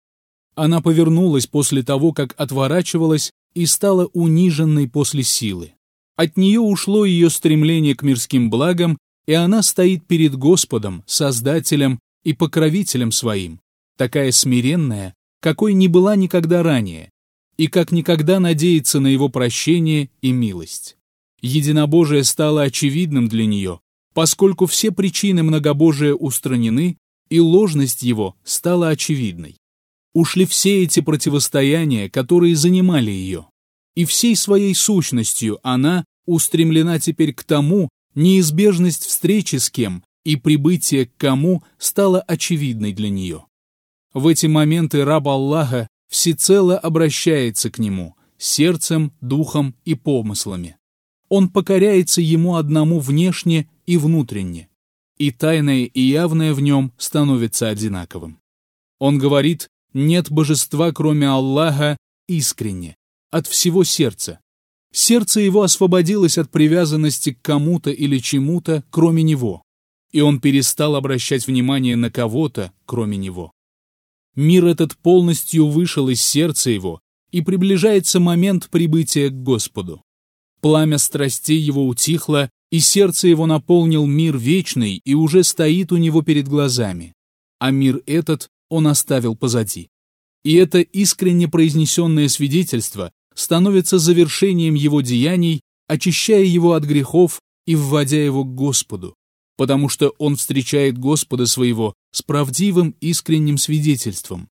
Она 0.55 0.81
повернулась 0.81 1.47
после 1.47 1.83
того, 1.83 2.13
как 2.13 2.35
отворачивалась 2.37 3.31
и 3.55 3.67
стала 3.67 4.07
униженной 4.13 4.89
после 4.89 5.23
силы. 5.23 5.73
От 6.17 6.37
нее 6.37 6.61
ушло 6.61 7.05
ее 7.05 7.31
стремление 7.31 7.95
к 7.95 8.03
мирским 8.03 8.51
благам, 8.51 8.99
и 9.27 9.33
она 9.33 9.63
стоит 9.63 10.07
перед 10.07 10.35
Господом, 10.35 11.05
Создателем 11.07 12.01
и 12.25 12.33
Покровителем 12.33 13.13
своим, 13.13 13.61
такая 13.97 14.33
смиренная, 14.33 15.15
какой 15.41 15.75
не 15.75 15.89
была 15.89 16.17
никогда 16.17 16.63
ранее, 16.63 17.11
и 17.57 17.69
как 17.69 17.93
никогда 17.93 18.41
надеется 18.41 19.01
на 19.01 19.09
его 19.09 19.29
прощение 19.29 20.11
и 20.21 20.33
милость. 20.33 20.97
Единобожие 21.41 22.25
стало 22.25 22.63
очевидным 22.63 23.29
для 23.29 23.47
нее, 23.47 23.81
поскольку 24.15 24.67
все 24.67 24.91
причины 24.91 25.43
многобожия 25.43 26.15
устранены, 26.15 26.97
и 27.29 27.41
ложность 27.41 28.03
его 28.03 28.37
стала 28.45 28.89
очевидной. 28.89 29.57
Ушли 30.15 30.47
все 30.47 30.83
эти 30.85 31.01
противостояния, 31.01 32.09
которые 32.09 32.57
занимали 32.57 33.11
ее, 33.11 33.47
и 33.95 34.05
всей 34.05 34.37
своей 34.37 34.75
сущностью 34.75 35.59
она 35.63 36.05
устремлена 36.27 36.99
теперь 36.99 37.35
к 37.35 37.45
тому, 37.45 37.89
неизбежность 38.15 39.05
встречи 39.05 39.57
с 39.57 39.71
кем 39.71 40.03
и 40.25 40.37
прибытие 40.37 41.07
к 41.07 41.17
кому 41.17 41.63
стало 41.79 42.21
очевидной 42.21 42.93
для 42.93 43.11
нее. 43.11 43.45
В 44.15 44.27
эти 44.29 44.47
моменты 44.47 45.05
раб 45.05 45.29
Аллаха 45.29 45.89
всецело 46.09 46.79
обращается 46.79 47.71
к 47.71 47.79
нему, 47.79 48.15
сердцем, 48.39 49.13
духом 49.21 49.75
и 49.85 49.95
помыслами. 49.95 50.77
Он 51.29 51.49
покоряется 51.49 52.21
ему 52.21 52.57
одному 52.57 53.01
внешне 53.01 53.69
и 53.87 53.97
внутренне, 53.97 54.69
и 55.19 55.31
тайное 55.31 55.85
и 55.85 56.01
явное 56.01 56.55
в 56.55 56.61
нем 56.61 56.93
становится 56.99 57.69
одинаковым. 57.69 58.41
Он 58.99 59.19
говорит 59.19 59.69
«нет 59.93 60.31
божества, 60.31 60.93
кроме 60.93 61.29
Аллаха, 61.29 61.97
искренне, 62.29 62.97
от 63.31 63.47
всего 63.47 63.85
сердца». 63.85 64.41
Сердце 64.93 65.41
его 65.41 65.63
освободилось 65.63 66.39
от 66.39 66.51
привязанности 66.51 67.33
к 67.33 67.43
кому-то 67.43 67.91
или 67.91 68.19
чему-то, 68.19 68.83
кроме 68.91 69.23
него, 69.23 69.63
и 70.13 70.21
он 70.21 70.41
перестал 70.41 70.97
обращать 70.97 71.47
внимание 71.47 71.97
на 71.97 72.11
кого-то, 72.11 72.73
кроме 72.87 73.19
него. 73.19 73.53
Мир 74.37 74.67
этот 74.67 74.97
полностью 74.97 75.67
вышел 75.67 76.09
из 76.11 76.21
сердца 76.21 76.71
его, 76.71 77.01
и 77.31 77.41
приближается 77.41 78.21
момент 78.21 78.69
прибытия 78.71 79.31
к 79.31 79.43
Господу. 79.43 80.03
Пламя 80.61 80.99
страстей 80.99 81.59
его 81.59 81.87
утихло, 81.87 82.51
и 82.71 82.81
сердце 82.81 83.29
его 83.29 83.47
наполнил 83.47 84.07
мир 84.07 84.37
вечный 84.37 85.01
и 85.05 85.15
уже 85.15 85.45
стоит 85.45 85.93
у 85.93 85.97
него 85.97 86.23
перед 86.23 86.49
глазами, 86.49 87.15
а 87.59 87.71
мир 87.71 88.03
этот 88.07 88.49
он 88.69 88.89
оставил 88.89 89.37
позади. 89.37 89.89
И 90.45 90.55
это 90.55 90.81
искренне 90.81 91.49
произнесенное 91.49 92.29
свидетельство 92.29 93.13
становится 93.35 93.99
завершением 93.99 94.75
его 94.75 95.01
деяний, 95.01 95.61
очищая 95.89 96.45
его 96.45 96.73
от 96.73 96.85
грехов 96.85 97.41
и 97.67 97.77
вводя 97.77 98.23
его 98.23 98.45
к 98.45 98.55
Господу, 98.55 99.15
потому 99.57 99.89
что 99.89 100.11
он 100.19 100.37
встречает 100.37 100.99
Господа 100.99 101.47
своего 101.47 101.95
с 102.17 102.23
правдивым 102.23 102.97
искренним 103.03 103.59
свидетельством. 103.59 104.49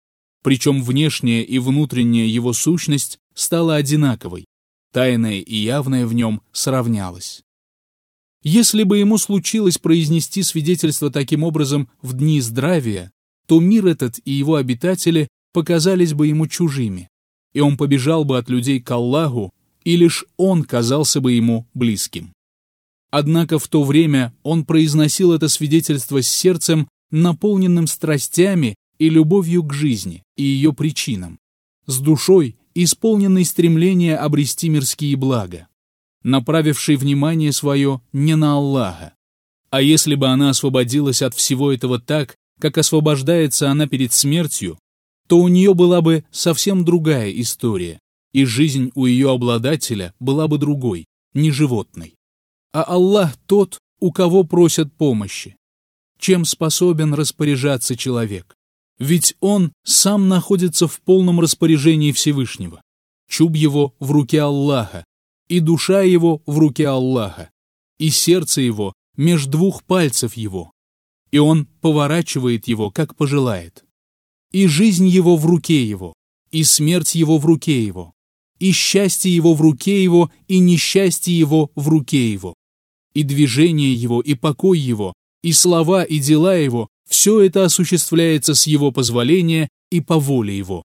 Причем 0.43 0.81
внешняя 0.81 1.43
и 1.43 1.59
внутренняя 1.59 2.25
его 2.25 2.53
сущность 2.53 3.19
стала 3.33 3.75
одинаковой, 3.75 4.45
тайное 4.93 5.41
и 5.41 5.57
явное 5.57 6.07
в 6.07 6.13
нем 6.13 6.41
сравнялось. 6.53 7.41
Если 8.43 8.83
бы 8.83 8.99
ему 8.99 9.17
случилось 9.17 9.77
произнести 9.77 10.41
свидетельство 10.41 11.11
таким 11.11 11.43
образом 11.43 11.89
в 12.01 12.13
дни 12.13 12.39
здравия, 12.39 13.11
то 13.45 13.59
мир 13.59 13.87
этот 13.87 14.21
и 14.23 14.31
его 14.31 14.55
обитатели 14.55 15.27
показались 15.51 16.13
бы 16.13 16.27
ему 16.27 16.47
чужими, 16.47 17.09
и 17.51 17.59
он 17.59 17.75
побежал 17.75 18.23
бы 18.23 18.37
от 18.37 18.49
людей 18.49 18.79
к 18.79 18.89
Аллаху, 18.89 19.51
и 19.83 19.97
лишь 19.97 20.23
он 20.37 20.63
казался 20.63 21.19
бы 21.19 21.33
ему 21.33 21.67
близким. 21.73 22.31
Однако 23.11 23.59
в 23.59 23.67
то 23.67 23.83
время 23.83 24.33
он 24.43 24.63
произносил 24.63 25.33
это 25.33 25.49
свидетельство 25.49 26.21
с 26.21 26.29
сердцем, 26.29 26.87
наполненным 27.11 27.87
страстями 27.87 28.75
и 28.97 29.09
любовью 29.09 29.63
к 29.63 29.73
жизни 29.73 30.23
и 30.35 30.43
ее 30.43 30.73
причинам, 30.73 31.39
с 31.85 31.99
душой, 31.99 32.57
исполненной 32.75 33.45
стремления 33.45 34.15
обрести 34.15 34.69
мирские 34.69 35.15
блага, 35.15 35.67
направившей 36.23 36.95
внимание 36.95 37.51
свое 37.51 38.01
не 38.13 38.35
на 38.35 38.53
Аллаха. 38.53 39.13
А 39.69 39.81
если 39.81 40.15
бы 40.15 40.27
она 40.27 40.49
освободилась 40.49 41.21
от 41.21 41.33
всего 41.33 41.71
этого 41.71 41.99
так, 41.99 42.35
как 42.59 42.77
освобождается 42.77 43.69
она 43.69 43.87
перед 43.87 44.13
смертью, 44.13 44.77
то 45.27 45.39
у 45.39 45.47
нее 45.47 45.73
была 45.73 46.01
бы 46.01 46.25
совсем 46.31 46.83
другая 46.83 47.31
история, 47.31 47.99
и 48.33 48.45
жизнь 48.45 48.91
у 48.95 49.05
ее 49.05 49.31
обладателя 49.31 50.13
была 50.19 50.47
бы 50.47 50.57
другой, 50.57 51.05
не 51.33 51.51
животной. 51.51 52.15
А 52.73 52.83
Аллах 52.83 53.35
тот, 53.45 53.77
у 53.99 54.11
кого 54.11 54.43
просят 54.43 54.93
помощи. 54.93 55.55
Чем 56.19 56.45
способен 56.45 57.13
распоряжаться 57.13 57.95
человек? 57.95 58.55
Ведь 58.99 59.35
он 59.39 59.71
сам 59.83 60.27
находится 60.27 60.87
в 60.87 60.99
полном 61.01 61.39
распоряжении 61.39 62.11
Всевышнего. 62.11 62.81
Чуб 63.29 63.55
его 63.55 63.95
в 63.99 64.11
руке 64.11 64.41
Аллаха, 64.41 65.05
и 65.47 65.59
душа 65.59 66.01
его 66.01 66.41
в 66.45 66.57
руке 66.59 66.87
Аллаха, 66.87 67.49
и 67.97 68.09
сердце 68.09 68.61
его 68.61 68.93
меж 69.15 69.45
двух 69.45 69.83
пальцев 69.83 70.35
его, 70.35 70.71
и 71.31 71.37
он 71.37 71.67
поворачивает 71.81 72.67
его, 72.67 72.91
как 72.91 73.15
пожелает 73.15 73.85
и 74.51 74.67
жизнь 74.67 75.07
его 75.07 75.35
в 75.35 75.45
руке 75.45 75.83
его, 75.83 76.13
и 76.51 76.63
смерть 76.63 77.15
его 77.15 77.37
в 77.37 77.45
руке 77.45 77.83
его, 77.83 78.13
и 78.57 78.71
счастье 78.71 79.33
его 79.33 79.53
в 79.53 79.61
руке 79.61 80.03
его, 80.03 80.31
и 80.47 80.59
несчастье 80.59 81.37
его 81.37 81.71
в 81.75 81.87
руке 81.87 82.31
его, 82.31 82.55
и 83.13 83.23
движение 83.23 83.93
его, 83.93 84.21
и 84.21 84.33
покой 84.33 84.79
его, 84.79 85.13
и 85.43 85.51
слова, 85.51 86.03
и 86.03 86.19
дела 86.19 86.55
его, 86.55 86.89
все 87.07 87.41
это 87.41 87.65
осуществляется 87.65 88.53
с 88.53 88.67
его 88.67 88.91
позволения 88.91 89.69
и 89.89 90.01
по 90.01 90.19
воле 90.19 90.57
его. 90.57 90.83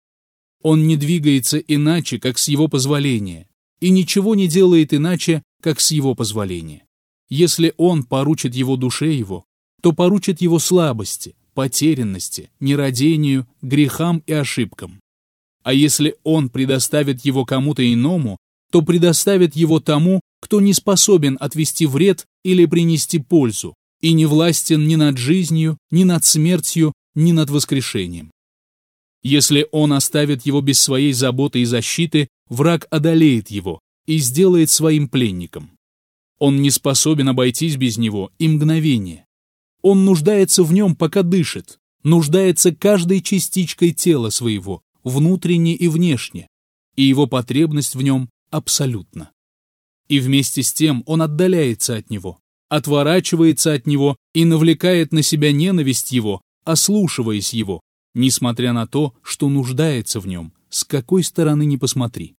Он 0.62 0.86
не 0.86 0.96
двигается 0.96 1.58
иначе, 1.58 2.18
как 2.18 2.38
с 2.38 2.48
его 2.48 2.68
позволения, 2.68 3.48
и 3.80 3.90
ничего 3.90 4.34
не 4.34 4.46
делает 4.46 4.94
иначе, 4.94 5.42
как 5.60 5.80
с 5.80 5.90
его 5.90 6.14
позволения. 6.14 6.84
Если 7.28 7.74
он 7.76 8.04
поручит 8.04 8.54
его 8.54 8.76
душе 8.76 9.12
его, 9.12 9.44
то 9.80 9.92
поручит 9.92 10.40
его 10.40 10.58
слабости, 10.58 11.34
потерянности, 11.54 12.50
нерадению, 12.60 13.48
грехам 13.60 14.22
и 14.26 14.32
ошибкам. 14.32 15.00
А 15.64 15.72
если 15.72 16.16
он 16.22 16.48
предоставит 16.48 17.24
его 17.24 17.44
кому-то 17.44 17.82
иному, 17.92 18.36
то 18.70 18.82
предоставит 18.82 19.56
его 19.56 19.80
тому, 19.80 20.20
кто 20.40 20.60
не 20.60 20.72
способен 20.72 21.36
отвести 21.40 21.86
вред 21.86 22.26
или 22.44 22.66
принести 22.66 23.18
пользу, 23.18 23.74
и 24.02 24.12
не 24.12 24.26
властен 24.26 24.86
ни 24.86 24.96
над 24.96 25.16
жизнью, 25.16 25.78
ни 25.90 26.04
над 26.04 26.24
смертью, 26.24 26.92
ни 27.14 27.32
над 27.32 27.48
воскрешением. 27.48 28.30
Если 29.22 29.66
он 29.70 29.92
оставит 29.92 30.44
его 30.44 30.60
без 30.60 30.80
своей 30.80 31.12
заботы 31.12 31.60
и 31.60 31.64
защиты, 31.64 32.28
враг 32.48 32.88
одолеет 32.90 33.50
его 33.50 33.78
и 34.06 34.18
сделает 34.18 34.68
своим 34.68 35.08
пленником. 35.08 35.70
Он 36.38 36.60
не 36.60 36.70
способен 36.70 37.28
обойтись 37.28 37.76
без 37.76 37.98
него 37.98 38.32
и 38.38 38.48
мгновение. 38.48 39.24
Он 39.80 40.04
нуждается 40.04 40.64
в 40.64 40.72
нем, 40.72 40.96
пока 40.96 41.22
дышит, 41.22 41.78
нуждается 42.02 42.74
каждой 42.74 43.20
частичкой 43.20 43.92
тела 43.92 44.30
своего, 44.30 44.82
внутренне 45.04 45.74
и 45.74 45.86
внешне, 45.86 46.48
и 46.96 47.02
его 47.02 47.28
потребность 47.28 47.94
в 47.94 48.02
нем 48.02 48.28
абсолютна. 48.50 49.30
И 50.08 50.18
вместе 50.18 50.64
с 50.64 50.72
тем 50.72 51.04
он 51.06 51.22
отдаляется 51.22 51.96
от 51.96 52.10
него, 52.10 52.40
отворачивается 52.72 53.74
от 53.74 53.86
него 53.86 54.16
и 54.32 54.46
навлекает 54.46 55.12
на 55.12 55.20
себя 55.20 55.52
ненависть 55.52 56.10
его, 56.10 56.40
ослушиваясь 56.64 57.52
его, 57.52 57.80
несмотря 58.14 58.72
на 58.72 58.86
то, 58.86 59.12
что 59.22 59.50
нуждается 59.50 60.20
в 60.20 60.26
нем, 60.26 60.54
с 60.70 60.82
какой 60.82 61.22
стороны 61.22 61.66
ни 61.66 61.76
посмотри. 61.76 62.34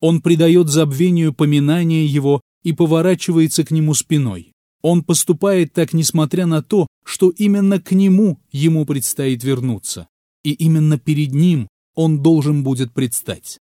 Он 0.00 0.20
придает 0.20 0.68
забвению 0.68 1.34
поминание 1.34 2.06
его 2.06 2.42
и 2.62 2.72
поворачивается 2.72 3.64
к 3.64 3.72
нему 3.72 3.94
спиной, 3.94 4.52
он 4.82 5.02
поступает 5.02 5.72
так, 5.72 5.92
несмотря 5.92 6.46
на 6.46 6.62
то, 6.62 6.86
что 7.04 7.30
именно 7.30 7.80
к 7.80 7.90
нему 7.90 8.38
ему 8.52 8.86
предстоит 8.86 9.42
вернуться, 9.42 10.06
и 10.44 10.52
именно 10.52 10.96
перед 10.96 11.32
ним 11.32 11.66
он 11.96 12.22
должен 12.22 12.62
будет 12.62 12.94
предстать. 12.94 13.58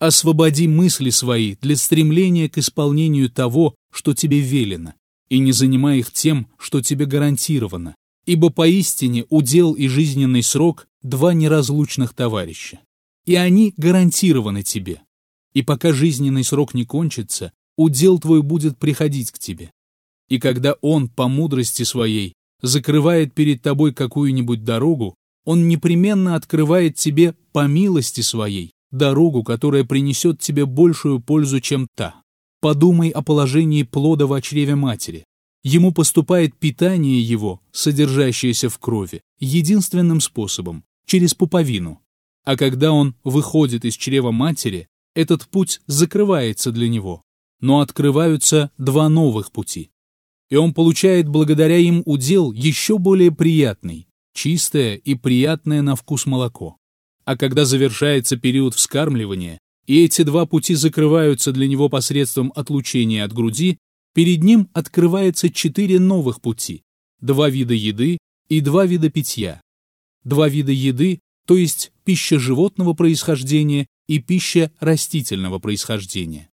Освободи 0.00 0.66
мысли 0.66 1.10
свои 1.10 1.54
для 1.60 1.76
стремления 1.76 2.48
к 2.48 2.58
исполнению 2.58 3.30
того, 3.30 3.76
что 3.92 4.14
тебе 4.14 4.40
велено, 4.40 4.94
и 5.32 5.38
не 5.38 5.52
занимай 5.52 6.00
их 6.00 6.12
тем, 6.12 6.46
что 6.58 6.82
тебе 6.82 7.06
гарантировано, 7.06 7.94
ибо 8.26 8.50
поистине 8.50 9.24
удел 9.30 9.72
и 9.72 9.88
жизненный 9.88 10.42
срок– 10.42 10.86
два 11.02 11.32
неразлучных 11.32 12.12
товарища, 12.12 12.80
и 13.24 13.34
они 13.36 13.72
гарантированы 13.78 14.62
тебе. 14.62 15.00
И 15.54 15.62
пока 15.62 15.94
жизненный 15.94 16.44
срок 16.44 16.74
не 16.74 16.84
кончится, 16.84 17.50
удел 17.78 18.18
твой 18.18 18.42
будет 18.42 18.76
приходить 18.76 19.30
к 19.30 19.38
тебе. 19.38 19.70
И 20.28 20.38
когда 20.38 20.74
он, 20.82 21.08
по 21.08 21.28
мудрости 21.28 21.84
своей, 21.84 22.34
закрывает 22.60 23.32
перед 23.32 23.62
тобой 23.62 23.94
какую-нибудь 23.94 24.64
дорогу, 24.64 25.14
он 25.46 25.66
непременно 25.66 26.34
открывает 26.34 26.96
тебе, 26.96 27.34
по 27.52 27.66
милости 27.66 28.20
своей, 28.20 28.72
дорогу, 28.90 29.44
которая 29.44 29.84
принесет 29.84 30.40
тебе 30.40 30.66
большую 30.66 31.20
пользу, 31.20 31.62
чем 31.62 31.88
та. 31.96 32.21
Подумай 32.62 33.10
о 33.10 33.20
положении 33.20 33.82
плода 33.82 34.26
в 34.26 34.40
чреве 34.40 34.74
матери. 34.74 35.26
Ему 35.62 35.92
поступает 35.92 36.56
питание 36.56 37.20
его, 37.20 37.60
содержащееся 37.72 38.70
в 38.70 38.78
крови, 38.78 39.20
единственным 39.38 40.22
способом– 40.22 40.82
через 41.06 41.34
пуповину. 41.34 42.00
А 42.44 42.56
когда 42.56 42.92
он 42.92 43.14
выходит 43.22 43.84
из 43.84 43.96
чрева 43.96 44.30
матери, 44.30 44.88
этот 45.14 45.46
путь 45.46 45.82
закрывается 45.86 46.72
для 46.72 46.88
него, 46.88 47.20
но 47.60 47.80
открываются 47.80 48.70
два 48.78 49.10
новых 49.10 49.52
пути 49.52 49.92
и 50.52 50.56
он 50.56 50.74
получает 50.74 51.30
благодаря 51.30 51.78
им 51.78 52.02
удел 52.04 52.52
еще 52.52 52.98
более 52.98 53.32
приятный, 53.32 54.06
чистое 54.34 54.96
и 54.96 55.14
приятное 55.14 55.80
на 55.80 55.96
вкус 55.96 56.26
молоко. 56.26 56.76
А 57.24 57.38
когда 57.38 57.64
завершается 57.64 58.36
период 58.36 58.74
вскармливания, 58.74 59.58
и 59.86 60.04
эти 60.04 60.22
два 60.22 60.46
пути 60.46 60.74
закрываются 60.74 61.52
для 61.52 61.66
него 61.66 61.88
посредством 61.88 62.52
отлучения 62.54 63.24
от 63.24 63.32
груди, 63.32 63.78
перед 64.14 64.42
ним 64.42 64.68
открывается 64.72 65.50
четыре 65.50 65.98
новых 65.98 66.40
пути, 66.40 66.82
два 67.20 67.48
вида 67.48 67.74
еды 67.74 68.18
и 68.48 68.60
два 68.60 68.86
вида 68.86 69.10
питья. 69.10 69.60
Два 70.24 70.48
вида 70.48 70.72
еды, 70.72 71.20
то 71.46 71.56
есть 71.56 71.92
пища 72.04 72.38
животного 72.38 72.94
происхождения 72.94 73.86
и 74.06 74.20
пища 74.20 74.70
растительного 74.78 75.58
происхождения. 75.58 76.48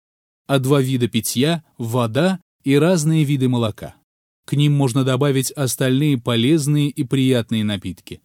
А 0.47 0.59
два 0.59 0.81
вида 0.81 1.09
питья– 1.09 1.65
вода 1.79 2.41
и 2.65 2.77
разные 2.77 3.25
виды 3.25 3.49
молока. 3.49 3.97
К 4.47 4.55
ним 4.55 4.73
можно 4.73 5.05
добавить 5.05 5.51
остальные 5.51 6.19
полезные 6.19 6.89
и 6.89 7.05
приятные 7.05 7.65
напитки. 7.65 8.23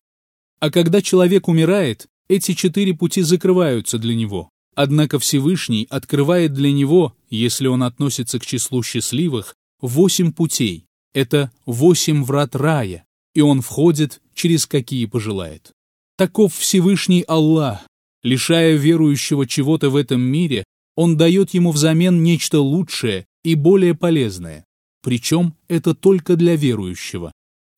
А 0.59 0.71
когда 0.71 1.01
человек 1.01 1.49
умирает, 1.49 2.07
эти 2.29 2.53
четыре 2.53 2.93
пути 2.93 3.21
закрываются 3.21 3.99
для 3.99 4.15
него. 4.15 4.49
Однако 4.75 5.19
Всевышний 5.19 5.87
открывает 5.89 6.53
для 6.53 6.71
него, 6.71 7.15
если 7.29 7.67
он 7.67 7.83
относится 7.83 8.39
к 8.39 8.45
числу 8.45 8.81
счастливых, 8.81 9.55
восемь 9.81 10.31
путей. 10.31 10.85
Это 11.13 11.51
восемь 11.65 12.23
врат 12.23 12.55
рая, 12.55 13.05
и 13.35 13.41
он 13.41 13.61
входит, 13.61 14.21
через 14.33 14.65
какие 14.65 15.05
пожелает. 15.05 15.71
Таков 16.17 16.55
Всевышний 16.55 17.23
Аллах. 17.27 17.81
Лишая 18.23 18.75
верующего 18.75 19.45
чего-то 19.45 19.89
в 19.89 19.95
этом 19.95 20.21
мире, 20.21 20.63
он 20.95 21.17
дает 21.17 21.53
ему 21.53 21.71
взамен 21.71 22.23
нечто 22.23 22.61
лучшее 22.61 23.25
и 23.43 23.55
более 23.55 23.95
полезное. 23.95 24.65
Причем 25.03 25.55
это 25.67 25.93
только 25.93 26.35
для 26.35 26.55
верующего. 26.55 27.31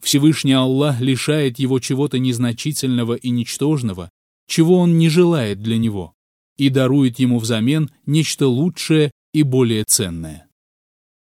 Всевышний 0.04 0.54
Аллах 0.54 1.02
лишает 1.02 1.58
его 1.58 1.80
чего-то 1.80 2.20
незначительного 2.20 3.16
и 3.16 3.32
ничтожного, 3.32 4.12
чего 4.48 4.78
он 4.78 4.98
не 5.00 5.10
желает 5.10 5.62
для 5.62 5.78
него. 5.78 6.14
И 6.58 6.70
дарует 6.70 7.20
ему 7.20 7.40
взамен 7.40 7.90
нечто 8.06 8.48
лучшее 8.48 9.12
и 9.34 9.44
более 9.44 9.84
ценное. 9.84 10.48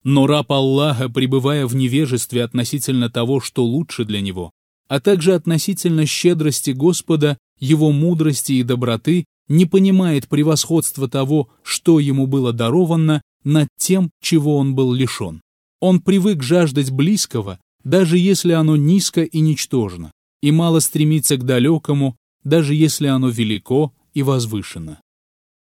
Но 0.05 0.27
раб 0.27 0.53
Аллаха, 0.53 1.09
пребывая 1.09 1.67
в 1.67 1.75
невежестве 1.75 2.45
относительно 2.45 3.09
того, 3.11 3.41
что 3.41 3.65
лучше 3.65 4.05
для 4.05 4.21
него, 4.21 4.51
а 4.89 5.01
также 5.01 5.35
относительно 5.35 6.07
щедрости 6.07 6.71
Господа, 6.71 7.39
его 7.59 7.91
мудрости 7.91 8.53
и 8.53 8.63
доброты, 8.63 9.25
не 9.49 9.67
понимает 9.67 10.29
превосходства 10.29 11.09
того, 11.09 11.49
что 11.63 11.99
ему 12.01 12.27
было 12.27 12.53
даровано, 12.53 13.23
над 13.45 13.69
тем, 13.79 14.11
чего 14.23 14.57
он 14.57 14.75
был 14.75 14.93
лишен. 14.93 15.43
Он 15.81 16.01
привык 16.01 16.43
жаждать 16.43 16.91
близкого, 16.91 17.59
даже 17.83 18.17
если 18.19 18.53
оно 18.53 18.77
низко 18.77 19.23
и 19.23 19.41
ничтожно, 19.41 20.13
и 20.43 20.51
мало 20.51 20.81
стремится 20.81 21.37
к 21.37 21.45
далекому, 21.45 22.17
даже 22.43 22.75
если 22.75 23.07
оно 23.07 23.29
велико 23.29 23.93
и 24.15 24.23
возвышено. 24.23 24.99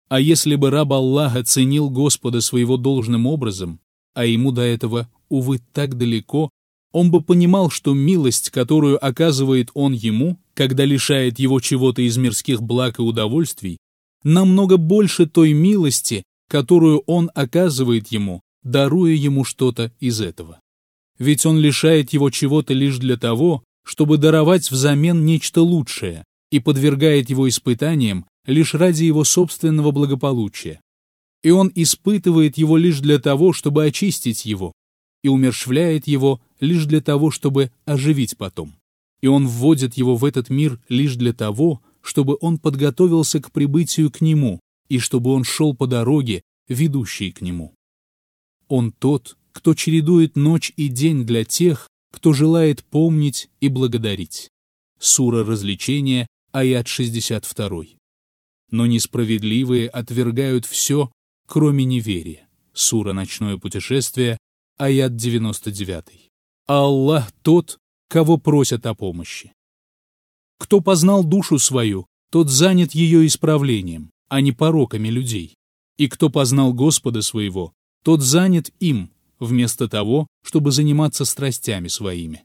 А 0.09 0.21
если 0.21 0.55
бы 0.55 0.71
раб 0.71 0.93
Аллаха 0.93 1.43
ценил 1.43 1.91
Господа 1.91 2.41
своего 2.41 2.77
должным 2.77 3.27
образом, 3.27 3.81
а 4.15 4.25
ему 4.25 4.53
до 4.53 4.63
этого, 4.63 5.09
увы, 5.29 5.61
так 5.73 5.99
далеко, 5.99 6.51
он 6.93 7.11
бы 7.11 7.21
понимал, 7.21 7.71
что 7.71 7.93
милость, 7.93 8.51
которую 8.51 9.05
оказывает 9.05 9.71
он 9.75 9.93
ему, 9.93 10.39
когда 10.55 10.85
лишает 10.85 11.39
его 11.39 11.61
чего-то 11.61 12.03
из 12.03 12.17
мирских 12.17 12.63
благ 12.63 12.99
и 12.99 13.03
удовольствий, 13.03 13.79
намного 14.23 14.77
больше 14.77 15.27
той 15.27 15.53
милости, 15.53 16.23
которую 16.49 17.01
он 17.07 17.31
оказывает 17.35 18.09
ему, 18.09 18.41
даруя 18.63 19.13
ему 19.13 19.45
что-то 19.45 19.93
из 20.01 20.21
этого. 20.21 20.61
Ведь 21.19 21.45
он 21.45 21.59
лишает 21.59 22.13
его 22.13 22.31
чего-то 22.31 22.75
лишь 22.75 22.99
для 22.99 23.17
того, 23.17 23.65
чтобы 23.85 24.19
даровать 24.19 24.71
взамен 24.71 25.25
нечто 25.25 25.63
лучшее, 25.63 26.25
и 26.51 26.61
подвергает 26.61 27.29
его 27.29 27.49
испытаниям 27.49 28.27
лишь 28.47 28.75
ради 28.75 29.05
его 29.05 29.25
собственного 29.25 29.91
благополучия. 29.91 30.81
И 31.43 31.51
он 31.51 31.71
испытывает 31.75 32.57
его 32.59 32.77
лишь 32.77 33.01
для 33.01 33.19
того, 33.19 33.53
чтобы 33.53 33.85
очистить 33.85 34.47
его, 34.47 34.73
и 35.23 35.29
умершвляет 35.29 36.07
его 36.07 36.41
лишь 36.61 36.87
для 36.87 37.01
того, 37.01 37.31
чтобы 37.31 37.71
оживить 37.85 38.37
потом. 38.37 38.75
И 39.21 39.27
он 39.27 39.47
вводит 39.47 39.95
его 39.95 40.17
в 40.17 40.25
этот 40.25 40.51
мир 40.51 40.81
лишь 40.89 41.17
для 41.17 41.33
того, 41.33 41.83
чтобы 42.01 42.39
он 42.41 42.59
подготовился 42.59 43.41
к 43.41 43.51
прибытию 43.51 44.11
к 44.11 44.21
нему 44.21 44.61
и 44.89 44.99
чтобы 44.99 45.33
он 45.33 45.43
шел 45.43 45.75
по 45.75 45.87
дороге, 45.87 46.43
ведущей 46.69 47.33
к 47.33 47.41
нему. 47.41 47.75
Он 48.69 48.93
тот, 48.93 49.37
кто 49.53 49.75
чередует 49.75 50.37
ночь 50.37 50.73
и 50.77 50.89
день 50.89 51.25
для 51.25 51.45
тех, 51.45 51.89
кто 52.13 52.33
желает 52.33 52.85
помнить 52.85 53.49
и 53.61 53.69
благодарить. 53.69 54.49
Сура 54.99 55.45
развлечения, 55.45 56.27
аят 56.53 56.89
62. 56.89 57.97
Но 58.71 58.87
несправедливые 58.87 59.89
отвергают 59.89 60.67
все, 60.67 61.11
кроме 61.47 61.85
неверия. 61.85 62.49
Сура 62.73 63.13
«Ночное 63.13 63.57
путешествие», 63.57 64.39
аят 64.77 65.17
99. 65.17 66.31
А 66.67 66.81
Аллах 66.81 67.33
тот, 67.43 67.79
кого 68.09 68.37
просят 68.39 68.87
о 68.87 68.95
помощи. 68.95 69.53
Кто 70.59 70.81
познал 70.81 71.25
душу 71.25 71.59
свою, 71.59 72.07
тот 72.31 72.51
занят 72.51 72.93
ее 72.93 73.27
исправлением, 73.27 74.11
а 74.29 74.41
не 74.41 74.53
пороками 74.53 75.09
людей. 75.09 75.55
И 75.97 76.09
кто 76.09 76.29
познал 76.29 76.73
Господа 76.73 77.23
своего, 77.23 77.73
тот 78.03 78.21
занят 78.21 78.71
им, 78.81 79.11
вместо 79.39 79.89
того, 79.89 80.27
чтобы 80.45 80.73
заниматься 80.73 81.25
страстями 81.25 81.89
своими. 81.89 82.45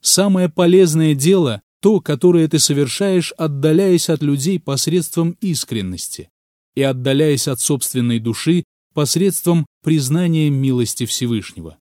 Самое 0.00 0.48
полезное 0.48 1.14
дело– 1.14 1.62
то, 1.82 2.00
которое 2.00 2.46
ты 2.46 2.60
совершаешь, 2.60 3.32
отдаляясь 3.32 4.08
от 4.08 4.22
людей 4.22 4.60
посредством 4.60 5.36
искренности 5.40 6.30
и 6.76 6.82
отдаляясь 6.82 7.48
от 7.48 7.60
собственной 7.60 8.20
души 8.20 8.62
посредством 8.94 9.66
признания 9.82 10.48
милости 10.48 11.06
Всевышнего. 11.06 11.76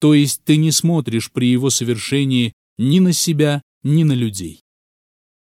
То 0.00 0.12
есть 0.12 0.42
ты 0.44 0.56
не 0.56 0.72
смотришь 0.72 1.30
при 1.30 1.46
его 1.46 1.70
совершении 1.70 2.52
ни 2.78 2.98
на 2.98 3.12
себя, 3.12 3.62
ни 3.84 4.02
на 4.02 4.12
людей. 4.12 4.60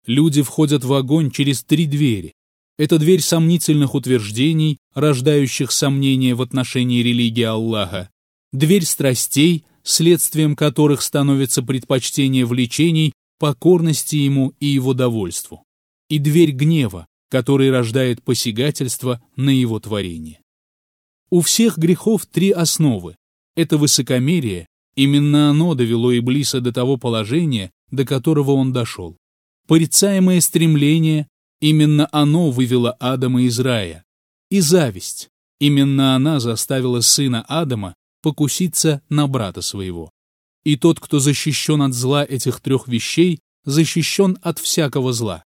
Люди 0.06 0.42
входят 0.42 0.84
в 0.84 0.94
огонь 0.94 1.32
через 1.32 1.64
три 1.64 1.86
двери. 1.86 2.34
Это 2.78 2.98
дверь 2.98 3.22
сомнительных 3.22 3.96
утверждений, 3.96 4.78
рождающих 4.94 5.72
сомнения 5.72 6.36
в 6.36 6.42
отношении 6.42 7.02
религии 7.02 7.44
Аллаха, 7.44 8.10
дверь 8.52 8.86
страстей, 8.86 9.64
следствием 9.84 10.58
которых 10.58 11.02
становится 11.02 11.64
предпочтение 11.64 12.46
влечений, 12.46 13.14
покорности 13.42 14.18
ему 14.18 14.54
и 14.60 14.68
его 14.68 14.94
довольству, 14.94 15.64
и 16.10 16.20
дверь 16.20 16.52
гнева, 16.52 17.08
который 17.28 17.72
рождает 17.72 18.22
посягательство 18.22 19.20
на 19.36 19.50
его 19.50 19.80
творение. 19.80 20.42
У 21.32 21.42
всех 21.42 21.80
грехов 21.80 22.28
три 22.28 22.52
основы. 22.52 23.16
Это 23.56 23.80
высокомерие, 23.80 24.68
именно 24.96 25.50
оно 25.50 25.74
довело 25.74 26.16
Иблиса 26.16 26.62
до 26.62 26.72
того 26.72 26.98
положения, 26.98 27.72
до 27.90 28.06
которого 28.06 28.52
он 28.52 28.74
дошел. 28.74 29.18
Порицаемое 29.68 30.40
стремление, 30.40 31.28
именно 31.60 32.08
оно 32.12 32.52
вывело 32.52 32.92
Адама 33.00 33.42
из 33.42 33.60
рая. 33.60 34.04
И 34.52 34.60
зависть, 34.60 35.30
именно 35.60 36.16
она 36.16 36.40
заставила 36.40 37.02
сына 37.02 37.44
Адама 37.48 37.96
покуситься 38.22 39.02
на 39.10 39.26
брата 39.26 39.64
своего. 39.64 40.12
И 40.64 40.76
тот, 40.76 41.00
кто 41.00 41.20
защищен 41.20 41.82
от 41.82 41.94
зла 41.94 42.24
этих 42.24 42.60
трех 42.60 42.88
вещей, 42.88 43.40
защищен 43.66 44.38
от 44.42 44.60
всякого 44.60 45.14
зла. 45.14 45.44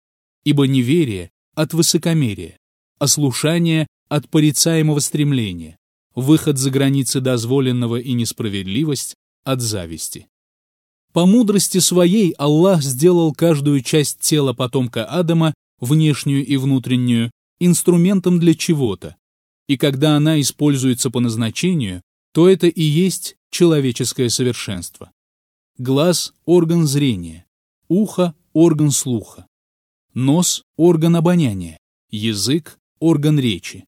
Ибо 0.44 0.66
неверие– 0.66 1.30
от 1.54 1.74
высокомерия, 1.74 2.58
ослушание– 2.98 3.86
от 4.08 4.28
порицаемого 4.28 5.00
стремления, 5.00 5.76
выход 6.14 6.56
за 6.58 6.70
границы 6.70 7.20
дозволенного 7.20 7.96
и 7.96 8.12
несправедливость– 8.12 9.14
от 9.44 9.60
зависти. 9.60 10.28
По 11.12 11.26
мудрости 11.26 11.78
своей 11.78 12.32
Аллах 12.32 12.82
сделал 12.82 13.34
каждую 13.34 13.82
часть 13.82 14.20
тела 14.20 14.52
потомка 14.52 15.04
Адама, 15.04 15.54
внешнюю 15.80 16.44
и 16.44 16.56
внутреннюю, 16.56 17.30
инструментом 17.60 18.38
для 18.38 18.54
чего-то, 18.54 19.16
и 19.68 19.76
когда 19.76 20.16
она 20.16 20.40
используется 20.40 21.10
по 21.10 21.20
назначению, 21.20 22.02
то 22.32 22.48
это 22.48 22.66
и 22.66 22.82
есть 22.82 23.36
человеческое 23.50 24.30
совершенство. 24.30 25.10
Глаз– 25.78 26.34
орган 26.44 26.86
зрения, 26.86 27.46
ухо– 27.88 28.34
орган 28.52 28.90
слуха, 28.90 29.46
нос– 30.14 30.64
орган 30.76 31.16
обоняния, 31.16 31.78
язык– 32.10 32.78
орган 32.98 33.38
речи. 33.38 33.84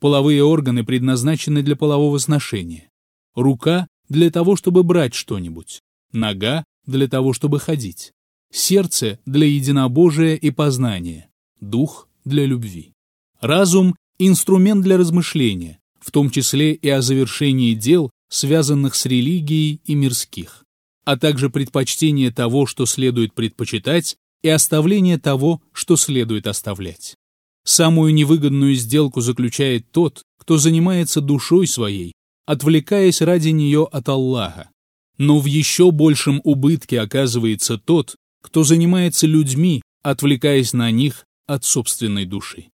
Половые 0.00 0.42
органы 0.42 0.84
предназначены 0.84 1.62
для 1.62 1.76
полового 1.76 2.18
сношения. 2.18 2.90
Рука– 3.34 3.86
для 4.08 4.30
того, 4.30 4.56
чтобы 4.56 4.82
брать 4.82 5.14
что-нибудь. 5.14 5.80
Нога– 6.12 6.64
для 6.86 7.08
того, 7.08 7.32
чтобы 7.32 7.58
ходить. 7.58 8.12
Сердце– 8.52 9.18
для 9.26 9.46
единобожия 9.46 10.36
и 10.36 10.50
познания. 10.50 11.30
Дух– 11.60 12.08
для 12.24 12.46
любви. 12.46 12.92
Разум– 13.40 13.96
инструмент 14.18 14.82
для 14.82 14.96
размышления, 14.96 15.80
в 16.00 16.10
том 16.10 16.30
числе 16.30 16.72
и 16.72 16.88
о 16.88 17.02
завершении 17.02 17.74
дел, 17.74 18.10
связанных 18.28 18.94
с 18.94 19.06
религией 19.06 19.80
и 19.84 19.94
мирских, 19.94 20.64
а 21.04 21.16
также 21.16 21.50
предпочтение 21.50 22.30
того, 22.30 22.66
что 22.66 22.86
следует 22.86 23.34
предпочитать, 23.34 24.16
и 24.42 24.48
оставление 24.48 25.18
того, 25.18 25.62
что 25.72 25.96
следует 25.96 26.46
оставлять. 26.46 27.16
Самую 27.64 28.12
невыгодную 28.12 28.74
сделку 28.74 29.22
заключает 29.22 29.90
тот, 29.90 30.22
кто 30.38 30.58
занимается 30.58 31.22
душой 31.22 31.66
своей, 31.66 32.12
отвлекаясь 32.44 33.22
ради 33.22 33.48
нее 33.48 33.88
от 33.90 34.08
Аллаха. 34.10 34.68
Но 35.16 35.40
в 35.40 35.46
еще 35.46 35.90
большем 35.90 36.42
убытке 36.44 37.00
оказывается 37.00 37.78
тот, 37.78 38.16
кто 38.42 38.64
занимается 38.64 39.26
людьми, 39.26 39.80
отвлекаясь 40.02 40.74
на 40.74 40.90
них 40.90 41.24
от 41.46 41.64
собственной 41.64 42.26
души. 42.26 42.66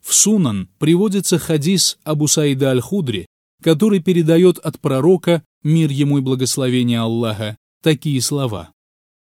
В 0.00 0.14
Сунан 0.14 0.68
приводится 0.78 1.38
хадис 1.38 1.98
Абу 2.04 2.28
Саида 2.28 2.70
Аль-Худри, 2.70 3.26
который 3.62 4.00
передает 4.00 4.58
от 4.58 4.78
пророка, 4.80 5.42
мир 5.62 5.90
ему 5.90 6.18
и 6.18 6.20
благословение 6.22 7.00
Аллаха, 7.00 7.56
такие 7.82 8.20
слова. 8.20 8.72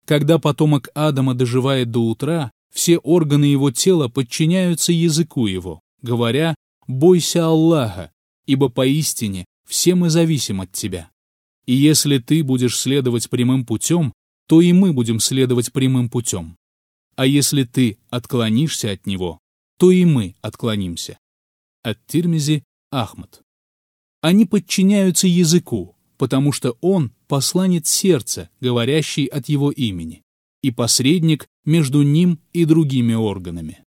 Когда 0.06 0.40
потомок 0.40 0.90
Адама 0.94 1.36
доживает 1.36 1.92
до 1.92 2.00
утра, 2.06 2.52
все 2.74 2.98
органы 2.98 3.46
его 3.46 3.72
тела 3.72 4.08
подчиняются 4.08 4.92
языку 4.92 5.48
его, 5.48 5.82
говоря 6.02 6.56
«бойся 6.88 7.46
Аллаха, 7.46 8.12
ибо 8.46 8.70
поистине 8.70 9.46
все 9.68 9.96
мы 9.96 10.10
зависим 10.10 10.62
от 10.62 10.72
тебя. 10.72 11.12
И 11.66 11.74
если 11.74 12.18
ты 12.18 12.44
будешь 12.44 12.78
следовать 12.78 13.30
прямым 13.30 13.66
путем, 13.66 14.14
то 14.48 14.62
и 14.62 14.74
мы 14.74 14.94
будем 14.94 15.20
следовать 15.20 15.72
прямым 15.72 16.10
путем. 16.10 16.58
А 17.16 17.28
если 17.28 17.64
ты 17.64 18.00
отклонишься 18.10 18.92
от 18.92 19.06
него, 19.06 19.40
то 19.78 19.92
и 19.92 20.06
мы 20.06 20.36
отклонимся. 20.42 21.20
От 21.84 22.00
Тирмизи 22.08 22.64
Ахмад. 22.92 23.42
Они 24.22 24.46
подчиняются 24.46 25.28
языку, 25.28 25.96
потому 26.18 26.52
что 26.52 26.78
он 26.82 27.12
посланец 27.28 27.90
сердца, 27.90 28.50
говорящий 28.60 29.26
от 29.26 29.50
его 29.50 29.72
имени, 29.72 30.24
и 30.62 30.72
посредник 30.72 31.48
между 31.66 32.02
ним 32.02 32.40
и 32.54 32.66
другими 32.66 33.14
органами. 33.14 33.84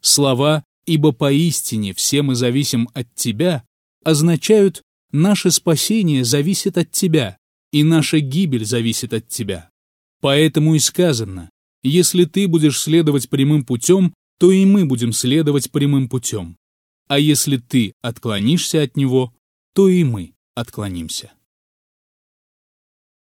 Слова 0.00 0.64
ибо 0.86 1.12
поистине 1.12 1.92
все 1.92 2.22
мы 2.22 2.34
зависим 2.34 2.88
от 2.94 3.12
Тебя, 3.14 3.64
означают 4.04 4.82
«наше 5.12 5.50
спасение 5.50 6.24
зависит 6.24 6.78
от 6.78 6.92
Тебя, 6.92 7.36
и 7.72 7.82
наша 7.82 8.20
гибель 8.20 8.64
зависит 8.64 9.12
от 9.12 9.28
Тебя». 9.28 9.68
Поэтому 10.20 10.74
и 10.74 10.78
сказано, 10.78 11.50
если 11.82 12.24
Ты 12.24 12.48
будешь 12.48 12.80
следовать 12.80 13.28
прямым 13.28 13.64
путем, 13.64 14.14
то 14.38 14.50
и 14.50 14.64
мы 14.64 14.86
будем 14.86 15.12
следовать 15.12 15.70
прямым 15.70 16.08
путем. 16.08 16.56
А 17.08 17.18
если 17.18 17.58
Ты 17.58 17.92
отклонишься 18.00 18.82
от 18.82 18.96
него, 18.96 19.34
то 19.76 19.88
и 19.90 20.04
мы 20.04 20.32
отклонимся. 20.54 21.32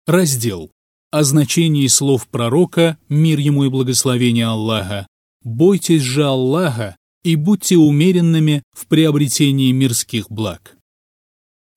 Раздел 0.07 0.71
о 1.11 1.25
значении 1.25 1.89
слов 1.89 2.29
пророка, 2.29 2.97
мир 3.09 3.41
ему 3.41 3.65
и 3.65 3.69
благословение 3.69 4.47
Аллаха. 4.47 5.09
«Бойтесь 5.43 6.03
же 6.03 6.25
Аллаха 6.25 6.97
и 7.25 7.35
будьте 7.35 7.77
умеренными 7.77 8.63
в 8.73 8.87
приобретении 8.87 9.73
мирских 9.73 10.31
благ». 10.31 10.77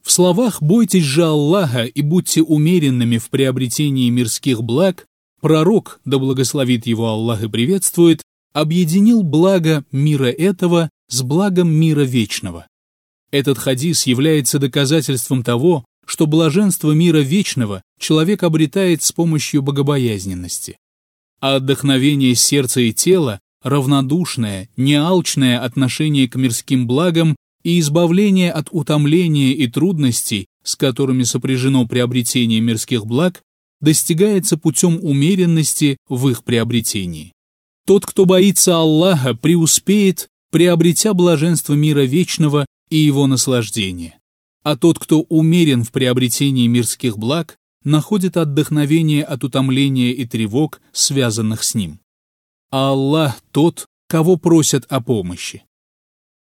В 0.03 0.11
словах 0.11 0.61
«бойтесь 0.61 1.05
же 1.05 1.25
Аллаха 1.25 1.85
и 1.85 2.01
будьте 2.03 2.43
умеренными 2.43 3.17
в 3.17 3.31
приобретении 3.31 4.11
мирских 4.11 4.61
благ» 4.61 5.07
пророк, 5.41 6.01
да 6.05 6.19
благословит 6.19 6.85
его 6.85 7.07
Аллах 7.07 7.41
и 7.41 7.49
приветствует, 7.49 8.21
объединил 8.53 9.23
благо 9.23 9.83
мира 9.91 10.29
этого 10.31 10.91
с 11.07 11.23
благом 11.23 11.71
мира 11.71 12.01
вечного. 12.01 12.67
Этот 13.31 13.57
хадис 13.57 14.05
является 14.07 14.59
доказательством 14.59 15.43
того, 15.43 15.85
что 16.05 16.27
блаженство 16.27 16.91
мира 16.91 17.19
вечного 17.19 17.81
человек 17.99 18.43
обретает 18.43 19.03
с 19.03 19.11
помощью 19.11 19.61
богобоязненности. 19.61 20.77
А 21.39 21.55
отдохновение 21.55 22.35
сердца 22.35 22.81
и 22.81 22.91
тела, 22.91 23.39
равнодушное, 23.63 24.69
неалчное 24.75 25.59
отношение 25.63 26.27
к 26.27 26.35
мирским 26.35 26.87
благам 26.87 27.35
и 27.63 27.79
избавление 27.79 28.51
от 28.51 28.67
утомления 28.71 29.53
и 29.53 29.67
трудностей, 29.67 30.47
с 30.63 30.75
которыми 30.75 31.23
сопряжено 31.23 31.87
приобретение 31.87 32.59
мирских 32.59 33.05
благ, 33.05 33.41
достигается 33.79 34.57
путем 34.57 34.99
умеренности 35.01 35.97
в 36.09 36.29
их 36.29 36.43
приобретении. 36.43 37.33
Тот, 37.87 38.05
кто 38.05 38.25
боится 38.25 38.77
Аллаха, 38.77 39.33
преуспеет, 39.33 40.27
приобретя 40.51 41.13
блаженство 41.13 41.73
мира 41.73 42.01
вечного 42.01 42.65
и 42.91 42.97
его 42.97 43.25
наслаждение 43.25 44.21
а 44.63 44.77
тот, 44.77 44.99
кто 44.99 45.21
умерен 45.21 45.83
в 45.83 45.91
приобретении 45.91 46.67
мирских 46.67 47.17
благ, 47.17 47.57
находит 47.83 48.37
отдохновение 48.37 49.23
от 49.23 49.43
утомления 49.43 50.11
и 50.11 50.25
тревог, 50.25 50.81
связанных 50.91 51.63
с 51.63 51.73
ним. 51.73 51.99
А 52.69 52.89
Аллах 52.89 53.41
тот, 53.51 53.87
кого 54.07 54.37
просят 54.37 54.85
о 54.85 55.01
помощи. 55.01 55.63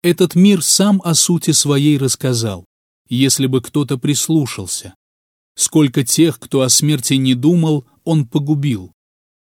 Этот 0.02 0.34
мир 0.34 0.62
сам 0.62 1.00
о 1.04 1.14
сути 1.14 1.52
своей 1.52 1.98
рассказал, 1.98 2.64
если 3.08 3.46
бы 3.46 3.62
кто-то 3.62 3.96
прислушался. 3.98 4.94
Сколько 5.56 6.04
тех, 6.04 6.38
кто 6.40 6.62
о 6.62 6.68
смерти 6.68 7.14
не 7.14 7.34
думал, 7.34 7.86
он 8.04 8.26
погубил, 8.26 8.92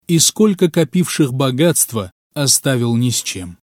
и 0.06 0.18
сколько 0.18 0.70
копивших 0.70 1.34
богатства 1.34 2.12
оставил 2.34 2.96
ни 2.96 3.10
с 3.10 3.22
чем. 3.22 3.58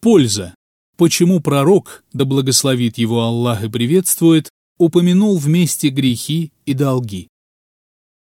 Польза 0.00 0.54
почему 0.96 1.40
пророк, 1.40 2.04
да 2.12 2.24
благословит 2.24 2.98
его 2.98 3.22
Аллах 3.22 3.64
и 3.64 3.68
приветствует, 3.68 4.50
упомянул 4.78 5.36
вместе 5.38 5.88
грехи 5.88 6.52
и 6.66 6.74
долги. 6.74 7.28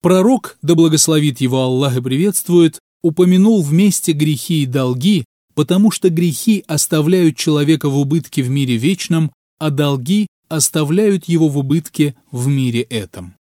Пророк, 0.02 0.58
да 0.62 0.76
благословит 0.76 1.40
его 1.42 1.62
Аллах 1.62 1.98
и 1.98 2.02
приветствует, 2.02 2.80
упомянул 3.02 3.62
вместе 3.62 4.12
грехи 4.12 4.64
и 4.64 4.66
долги, 4.66 5.26
потому 5.56 5.92
что 5.92 6.10
грехи 6.10 6.64
оставляют 6.68 7.38
человека 7.38 7.90
в 7.90 7.98
убытке 7.98 8.44
в 8.44 8.50
мире 8.50 8.78
вечном, 8.78 9.32
а 9.60 9.70
долги 9.70 10.28
оставляют 10.50 11.26
его 11.26 11.48
в 11.48 11.58
убытке 11.58 12.16
в 12.32 12.48
мире 12.48 12.82
этом. 12.82 13.36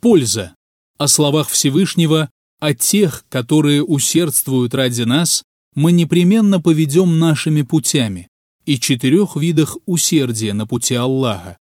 Польза. 0.00 0.54
О 0.98 1.08
словах 1.08 1.48
Всевышнего, 1.48 2.30
о 2.58 2.74
тех, 2.74 3.24
которые 3.28 3.84
усердствуют 3.84 4.74
ради 4.74 5.02
нас, 5.02 5.42
мы 5.76 5.92
непременно 5.92 6.60
поведем 6.60 7.18
нашими 7.20 7.62
путями 7.62 8.28
и 8.64 8.80
четырех 8.80 9.36
видах 9.36 9.76
усердия 9.84 10.54
на 10.54 10.66
пути 10.66 10.94
Аллаха. 10.94 11.58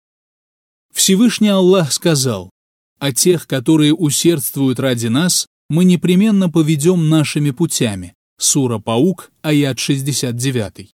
Всевышний 0.93 1.47
Аллах 1.49 1.93
сказал, 1.93 2.49
«А 2.99 3.13
тех, 3.13 3.47
которые 3.47 3.93
усердствуют 3.93 4.79
ради 4.79 5.07
нас, 5.07 5.47
мы 5.69 5.85
непременно 5.85 6.49
поведем 6.49 7.07
нашими 7.07 7.51
путями». 7.51 8.15
Сура 8.39 8.79
Паук, 8.79 9.31
аят 9.43 9.79
69. 9.79 10.91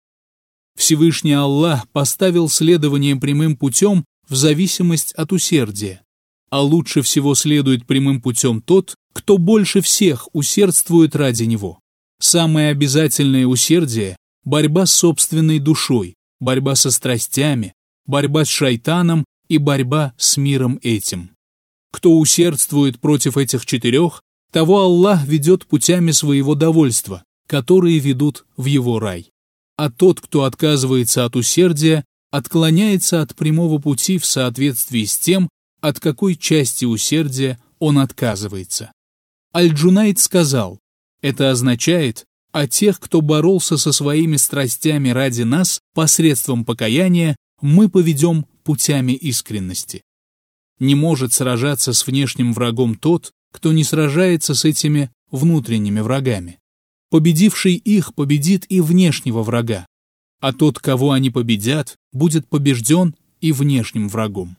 Всевышний 0.76 1.34
Аллах 1.34 1.88
поставил 1.90 2.48
следование 2.48 3.14
прямым 3.16 3.56
путем 3.56 4.04
в 4.28 4.34
зависимость 4.34 5.12
от 5.12 5.32
усердия. 5.32 6.02
А 6.50 6.62
лучше 6.62 7.02
всего 7.02 7.34
следует 7.34 7.86
прямым 7.86 8.22
путем 8.22 8.62
тот, 8.62 8.94
кто 9.12 9.36
больше 9.36 9.82
всех 9.82 10.28
усердствует 10.32 11.14
ради 11.14 11.44
него. 11.44 11.81
Самое 12.22 12.68
обязательное 12.68 13.46
усердие– 13.46 14.16
борьба 14.44 14.86
с 14.86 14.92
собственной 14.92 15.58
душой, 15.58 16.14
борьба 16.38 16.76
со 16.76 16.92
страстями, 16.92 17.74
борьба 18.06 18.44
с 18.44 18.48
шайтаном 18.48 19.24
и 19.48 19.58
борьба 19.58 20.14
с 20.18 20.36
миром 20.36 20.78
этим. 20.82 21.30
Кто 21.90 22.16
усердствует 22.16 23.00
против 23.00 23.36
этих 23.36 23.66
четырех, 23.66 24.22
того 24.52 24.82
Аллах 24.82 25.24
ведет 25.26 25.66
путями 25.66 26.12
своего 26.12 26.54
довольства, 26.54 27.24
которые 27.48 27.98
ведут 27.98 28.46
в 28.56 28.66
его 28.66 29.00
рай. 29.00 29.32
А 29.76 29.90
тот, 29.90 30.20
кто 30.20 30.44
отказывается 30.44 31.24
от 31.24 31.34
усердия, 31.34 32.04
отклоняется 32.30 33.20
от 33.20 33.34
прямого 33.34 33.80
пути 33.80 34.18
в 34.18 34.26
соответствии 34.26 35.06
с 35.06 35.18
тем, 35.18 35.48
от 35.80 35.98
какой 35.98 36.36
части 36.36 36.84
усердия 36.84 37.58
он 37.80 37.98
отказывается. 37.98 38.92
Аль-Джунайд 39.52 40.20
сказал, 40.20 40.78
это 41.22 41.50
означает, 41.50 42.26
а 42.52 42.68
тех, 42.68 43.00
кто 43.00 43.22
боролся 43.22 43.78
со 43.78 43.92
своими 43.92 44.36
страстями 44.36 45.08
ради 45.08 45.42
нас 45.42 45.80
посредством 45.94 46.64
покаяния, 46.64 47.36
мы 47.62 47.88
поведем 47.88 48.46
путями 48.64 49.12
искренности. 49.12 50.02
Не 50.78 50.94
может 50.94 51.32
сражаться 51.32 51.92
с 51.92 52.06
внешним 52.06 52.52
врагом 52.52 52.96
тот, 52.96 53.32
кто 53.52 53.72
не 53.72 53.84
сражается 53.84 54.54
с 54.54 54.64
этими 54.64 55.10
внутренними 55.30 56.00
врагами. 56.00 56.58
Победивший 57.10 57.74
их 57.74 58.14
победит 58.14 58.66
и 58.68 58.80
внешнего 58.80 59.42
врага, 59.42 59.86
а 60.40 60.52
тот, 60.52 60.78
кого 60.78 61.12
они 61.12 61.30
победят, 61.30 61.96
будет 62.12 62.48
побежден 62.48 63.14
и 63.40 63.52
внешним 63.52 64.08
врагом. 64.08 64.56